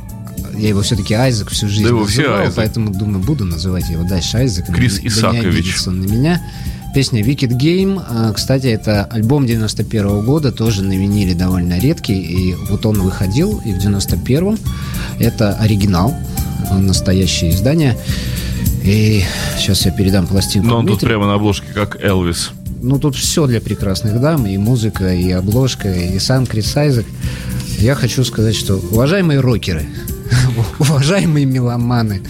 Я 0.58 0.70
его 0.70 0.82
все-таки 0.82 1.14
Айзек 1.16 1.50
всю 1.50 1.68
жизнь 1.68 1.84
Да 1.88 1.94
называл, 1.94 2.39
Айзек. 2.41 2.56
поэтому, 2.56 2.91
думаю, 2.94 3.24
буду 3.24 3.44
называть 3.46 3.89
его 3.89 4.04
дальше 4.04 4.38
Айзек. 4.38 4.68
Крис 4.68 5.00
Да 5.00 5.08
Исакович. 5.08 5.88
он 5.88 6.02
на 6.02 6.06
меня. 6.06 6.41
Песня 6.94 7.24
Wicked 7.24 7.58
Game. 7.58 8.00
а, 8.08 8.32
Кстати, 8.34 8.68
это 8.68 9.04
альбом 9.06 9.48
91 9.48 10.24
года, 10.24 10.52
тоже 10.52 10.84
на 10.84 10.94
виниле 10.94 11.34
довольно 11.34 11.80
редкий. 11.80 12.20
И 12.22 12.54
вот 12.70 12.86
он 12.86 13.02
выходил 13.02 13.60
и 13.66 13.74
в 13.74 13.78
91-м. 13.80 14.60
Это 15.18 15.54
оригинал, 15.56 16.16
настоящее 16.72 17.51
издание. 17.51 17.97
И 18.84 19.24
сейчас 19.57 19.86
я 19.86 19.91
передам 19.91 20.28
пластинку 20.28 20.68
Но 20.68 20.78
он 20.80 20.86
тут 20.86 20.99
Дмитрию. 20.99 21.09
прямо 21.20 21.28
на 21.28 21.36
обложке, 21.36 21.68
как 21.74 22.03
Элвис. 22.03 22.51
Ну, 22.82 22.99
тут 22.99 23.16
все 23.16 23.47
для 23.47 23.61
прекрасных 23.61 24.20
дам, 24.20 24.45
и 24.45 24.57
музыка, 24.57 25.14
и 25.14 25.32
обложка, 25.32 25.89
и 25.93 26.20
сам 26.20 26.45
Крис 26.45 26.76
Айзек. 26.76 27.05
Я 27.80 27.95
хочу 27.95 28.24
сказать, 28.26 28.55
что, 28.55 28.76
уважаемые 28.91 29.39
рокеры, 29.39 29.86
уважаемые 30.80 31.45
меломаны, 31.45 32.22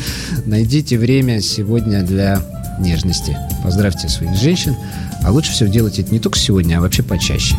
найдите 0.45 0.97
время 0.99 1.41
сегодня 1.41 2.03
для 2.03 2.39
нежности. 2.79 3.35
Поздравьте 3.63 4.09
своих 4.09 4.35
женщин, 4.39 4.75
а 5.23 5.31
лучше 5.31 5.51
всего 5.53 5.69
делать 5.69 5.97
это 5.97 6.11
не 6.11 6.19
только 6.19 6.37
сегодня, 6.37 6.77
а 6.77 6.81
вообще 6.81 7.01
почаще. 7.01 7.55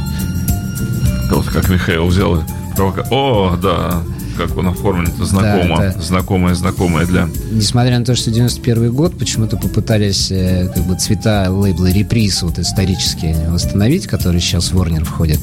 Вот 1.30 1.46
как 1.46 1.68
Михаил 1.68 2.06
взял. 2.06 2.44
провока- 2.76 3.06
О, 3.10 3.56
да. 3.60 4.02
Как 4.37 4.57
он 4.57 4.66
оформлен, 4.68 5.09
это 5.09 5.24
знакомо. 5.24 5.78
Да, 5.78 5.93
да. 5.95 6.01
Знакомое, 6.03 6.55
знакомое 6.55 7.07
для... 7.07 7.28
Несмотря 7.53 7.99
на 7.99 8.05
то, 8.05 8.16
что 8.16 8.30
91 8.30 8.93
год, 8.93 9.16
почему-то 9.18 9.57
попытались 9.57 10.30
э, 10.30 10.70
как 10.74 10.85
бы 10.85 10.97
цвета 10.97 11.51
лейбла 11.51 11.91
реприз 11.93 12.43
вот 12.43 12.59
исторические 12.59 13.49
восстановить, 13.51 14.07
которые 14.07 14.41
сейчас 14.41 14.72
в 14.72 14.80
Warner 14.80 15.05
входят, 15.05 15.39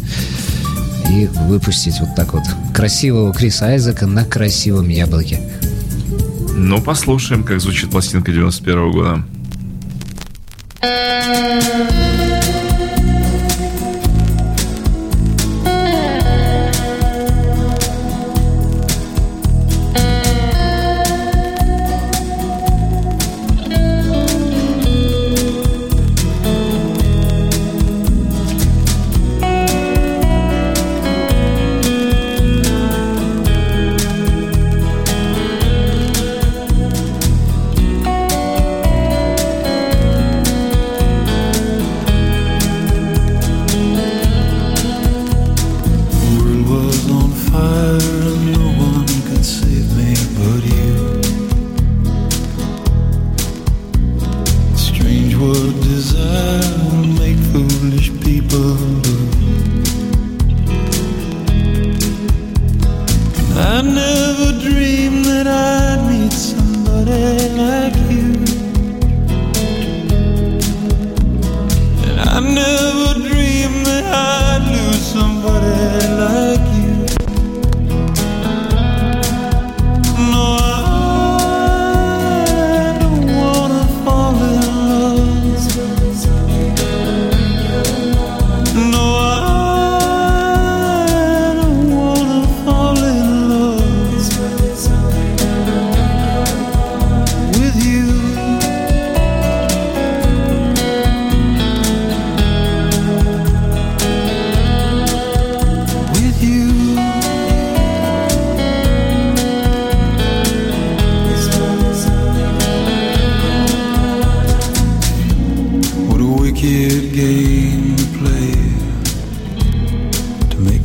и 1.10 1.28
выпустить 1.48 2.00
вот 2.00 2.16
так 2.16 2.34
вот 2.34 2.44
красивого 2.74 3.34
Криса 3.34 3.68
Айзека 3.68 4.08
на 4.08 4.26
красивом 4.26 4.90
яблоке. 4.90 5.40
Ну, 6.54 6.82
послушаем, 6.82 7.44
как 7.44 7.62
звучит 7.62 7.90
пластинка 7.90 8.32
91 8.32 8.92
года. 8.92 9.24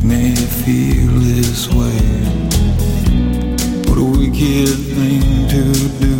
me 0.06 0.34
feel 0.34 1.10
this 1.18 1.68
way. 1.68 2.00
What 3.88 3.98
a 3.98 4.04
wicked 4.04 4.68
thing 4.94 5.48
to 5.48 5.88
do. 5.98 6.15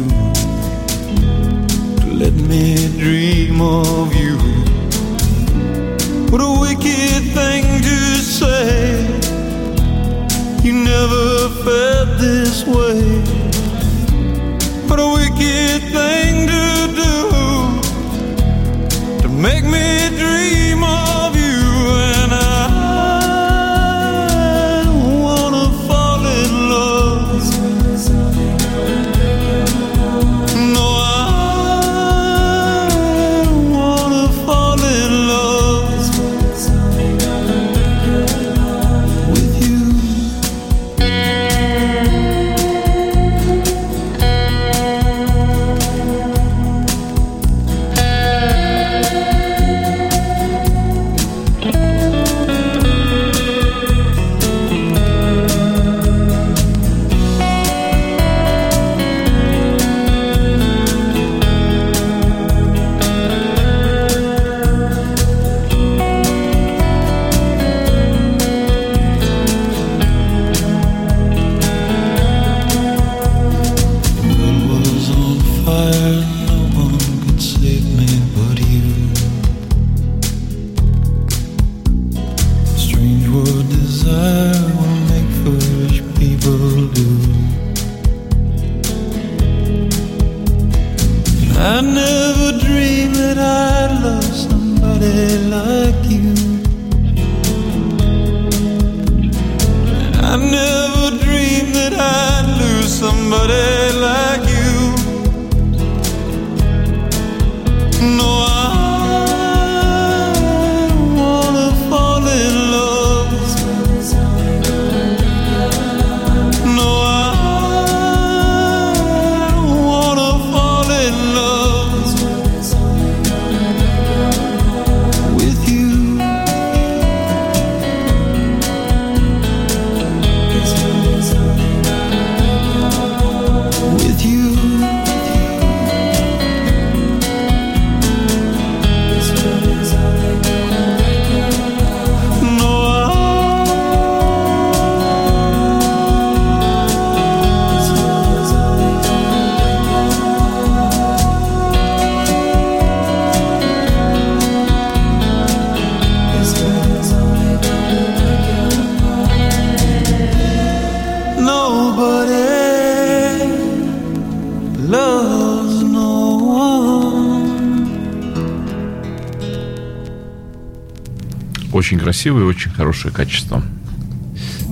Очень 171.86 172.00
красивое 172.00 172.42
и 172.42 172.46
очень 172.46 172.72
хорошее 172.72 173.14
качество. 173.14 173.62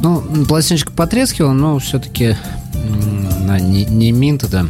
Ну, 0.03 0.21
пластиночка 0.49 0.91
потрескивала, 0.91 1.53
но 1.53 1.79
все-таки 1.79 2.37
она 3.39 3.61
не, 3.61 3.85
не 3.85 4.11
минт, 4.11 4.45
да. 4.51 4.67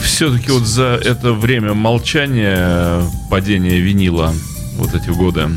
Все-таки 0.00 0.52
вот 0.52 0.62
за 0.62 1.00
это 1.04 1.32
время 1.32 1.74
молчания, 1.74 3.02
падения 3.28 3.80
винила, 3.80 4.32
вот 4.76 4.94
эти 4.94 5.10
годы, 5.10 5.48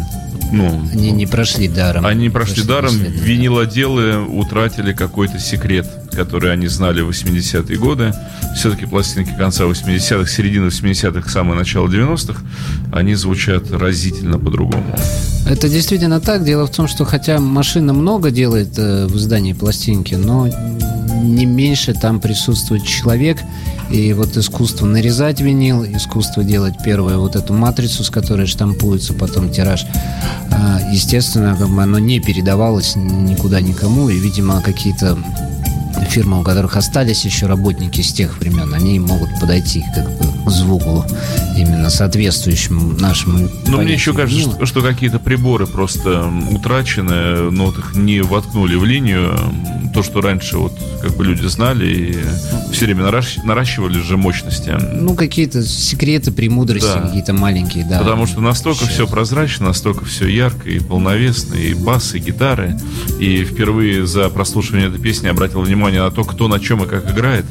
ну, 0.52 0.82
Они 0.92 1.12
не 1.12 1.26
прошли 1.26 1.68
даром. 1.68 2.06
Они 2.06 2.30
прошли 2.30 2.64
даром, 2.64 2.92
бесследно, 2.92 3.20
да. 3.20 3.26
винилоделы 3.26 4.26
утратили 4.26 4.94
какой-то 4.94 5.40
секрет, 5.40 5.88
который 6.12 6.52
они 6.52 6.68
знали 6.68 7.02
в 7.02 7.10
80-е 7.10 7.78
годы. 7.78 8.14
Все-таки 8.56 8.86
пластинки 8.86 9.34
конца 9.38 9.66
80-х, 9.66 10.30
середины 10.30 10.68
80-х, 10.68 11.30
самое 11.30 11.58
начало 11.58 11.88
90-х, 11.88 12.42
они 12.96 13.14
звучат 13.16 13.72
разительно 13.72 14.40
по-другому. 14.40 14.86
Это 15.48 15.68
действительно 15.70 16.22
так. 16.22 16.46
Дело 16.46 16.66
в 16.66 16.72
том, 16.72 16.88
что 16.88 17.04
хотя 17.04 17.40
машина 17.40 17.94
много 17.94 18.32
делает 18.32 18.80
э, 18.80 19.06
в 19.06 19.18
издании 19.18 19.54
пластинки, 19.54 20.16
но 20.16 20.48
не 21.22 21.46
меньше 21.46 21.94
там 21.94 22.20
присутствует 22.22 22.86
человек. 22.86 23.38
И 23.92 24.14
вот 24.14 24.38
искусство 24.38 24.86
нарезать 24.86 25.42
винил, 25.42 25.84
искусство 25.84 26.44
делать 26.44 26.76
первую 26.84 27.20
вот 27.20 27.36
эту 27.36 27.54
матрицу, 27.54 28.04
с 28.04 28.10
которой 28.10 28.48
штампуется 28.48 29.14
потом 29.14 29.52
тираж, 29.52 29.86
а, 30.52 30.80
естественно, 30.92 31.56
как 31.56 31.70
бы 31.70 31.84
оно 31.84 32.00
не 32.00 32.20
передавалось 32.20 32.96
никуда 32.96 33.62
никому. 33.62 34.10
И, 34.10 34.18
видимо, 34.18 34.62
какие-то 34.62 35.18
фирмы, 36.10 36.40
у 36.40 36.44
которых 36.44 36.76
остались 36.78 37.26
еще 37.26 37.46
работники 37.48 38.02
с 38.02 38.12
тех 38.14 38.38
времен, 38.40 38.74
они 38.74 39.00
могут 39.00 39.30
подойти 39.40 39.84
как 39.96 40.06
бы 40.18 40.26
к 40.46 40.50
звуку 40.50 41.06
именно 41.58 41.90
соответствующему 41.90 42.94
нашему 43.00 43.38
Но 43.68 43.78
Ну, 43.78 43.82
мне 43.82 43.94
еще 43.94 44.14
кажется, 44.14 44.52
что, 44.52 44.66
что 44.66 44.82
какие-то 44.82 45.20
приборы 45.20 45.66
просто 45.68 46.32
утрачены, 46.52 47.52
но 47.52 47.68
вот 47.68 47.78
их 47.78 47.96
не 47.96 48.22
воткнули 48.22 48.76
в 48.76 48.84
линию. 48.86 49.38
То, 49.94 50.04
что 50.04 50.20
раньше 50.20 50.58
вот 50.58 50.74
как 51.02 51.16
бы 51.16 51.24
люди 51.24 51.46
знали 51.46 51.88
и 51.88 52.18
все 52.74 52.86
время 52.86 53.04
наращ- 53.06 53.40
наращивали 53.46 54.00
же 54.02 54.18
мощности. 54.18 54.76
Ну, 55.00 55.16
какие-то 55.16 55.64
секреты, 55.64 56.32
премудрости 56.32 56.86
Да. 56.94 57.02
какие-то 57.02 57.34
маленькие, 57.34 57.86
да. 57.86 58.00
Потому 58.00 58.26
что 58.28 58.42
настолько 58.42 58.86
все 58.88 59.08
прозрачно, 59.08 59.68
настолько 59.68 60.04
все 60.04 60.28
ярко 60.28 60.70
и 60.70 60.80
полновесно, 60.80 61.56
и 61.56 61.74
бас, 61.74 62.14
и 62.14 62.20
гитары. 62.20 62.78
И 63.22 63.46
впервые 63.46 64.06
за 64.06 64.28
прослушивание 64.30 64.90
этой 64.90 65.00
песни 65.00 65.28
обратил 65.30 65.62
внимание 65.62 65.85
на 65.94 66.12
то, 66.12 66.24
кто 66.24 66.48
на 66.48 66.60
чем 66.60 66.84
и 66.84 66.88
как 66.88 67.10
играет. 67.12 67.46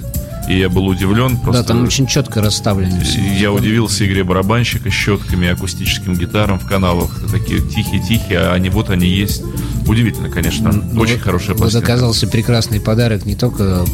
И 0.49 0.59
я 0.59 0.68
был 0.68 0.87
удивлен. 0.87 1.39
Просто 1.39 1.62
Да, 1.62 1.68
там 1.68 1.85
очень 1.85 2.07
четко 2.07 2.43
расставлены 2.43 3.01
все. 3.03 3.18
Я 3.39 3.51
удивился 3.51 4.07
игре 4.07 4.24
барабанщика 4.24 4.91
с 4.91 4.93
щетками, 4.93 5.49
акустическим 5.49 6.14
гитарам 6.16 6.59
в 6.59 6.66
каналах. 6.66 7.18
Такие 7.32 7.61
тихие-тихие, 7.62 8.41
а 8.41 8.53
они 8.53 8.68
вот 8.68 8.91
они 8.91 9.09
есть. 9.09 9.43
Удивительно, 9.87 10.28
конечно. 10.28 10.70
Ну, 10.70 11.01
Очень 11.01 11.14
вот- 11.14 11.22
хорошая 11.22 11.51
Вот 11.55 11.59
пластинка. 11.62 11.87
оказался 11.87 12.26
прекрасный 12.26 12.78
подарок 12.78 13.24
не 13.24 13.37
только 13.37 13.87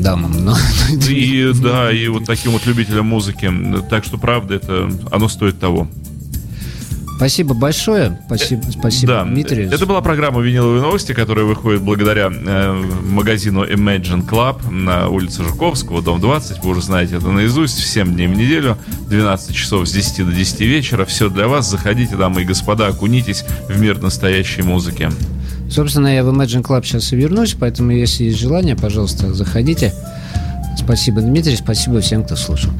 дамам, 0.00 0.44
но 0.44 0.56
И 1.08 1.50
да, 1.60 1.90
и 1.90 2.06
вот 2.06 2.24
таким 2.24 2.52
вот 2.52 2.64
любителям 2.66 3.06
музыки. 3.06 3.52
Так 3.90 4.04
что, 4.04 4.16
правда, 4.16 4.54
это 4.54 4.88
оно 5.10 5.28
стоит 5.28 5.58
того. 5.58 5.88
Спасибо 7.16 7.54
большое. 7.54 8.18
Спасибо, 8.26 8.62
спасибо 8.70 9.12
Да, 9.14 9.24
Дмитрию. 9.24 9.72
это 9.72 9.86
была 9.86 10.02
программа 10.02 10.42
«Виниловые 10.42 10.82
новости», 10.82 11.12
которая 11.12 11.46
выходит 11.46 11.80
благодаря 11.82 12.30
э, 12.30 12.72
магазину 13.04 13.64
Imagine 13.64 14.28
Club 14.28 14.70
на 14.70 15.08
улице 15.08 15.42
Жуковского, 15.42 16.02
дом 16.02 16.20
20. 16.20 16.62
Вы 16.62 16.70
уже 16.70 16.82
знаете 16.82 17.16
это 17.16 17.28
наизусть. 17.28 17.78
Всем 17.78 18.14
дней 18.14 18.26
в 18.26 18.36
неделю, 18.36 18.76
12 19.08 19.56
часов 19.56 19.88
с 19.88 19.92
10 19.92 20.26
до 20.26 20.32
10 20.32 20.60
вечера. 20.60 21.06
Все 21.06 21.30
для 21.30 21.48
вас. 21.48 21.70
Заходите, 21.70 22.16
дамы 22.16 22.42
и 22.42 22.44
господа, 22.44 22.86
окунитесь 22.88 23.44
в 23.68 23.80
мир 23.80 24.00
настоящей 24.02 24.62
музыки. 24.62 25.10
Собственно, 25.70 26.14
я 26.14 26.22
в 26.22 26.28
Imagine 26.28 26.62
Club 26.62 26.84
сейчас 26.84 27.12
и 27.12 27.16
вернусь, 27.16 27.56
поэтому, 27.58 27.92
если 27.92 28.24
есть 28.24 28.38
желание, 28.38 28.76
пожалуйста, 28.76 29.32
заходите. 29.32 29.94
Спасибо, 30.78 31.22
Дмитрий, 31.22 31.56
спасибо 31.56 32.00
всем, 32.00 32.22
кто 32.24 32.36
слушал. 32.36 32.70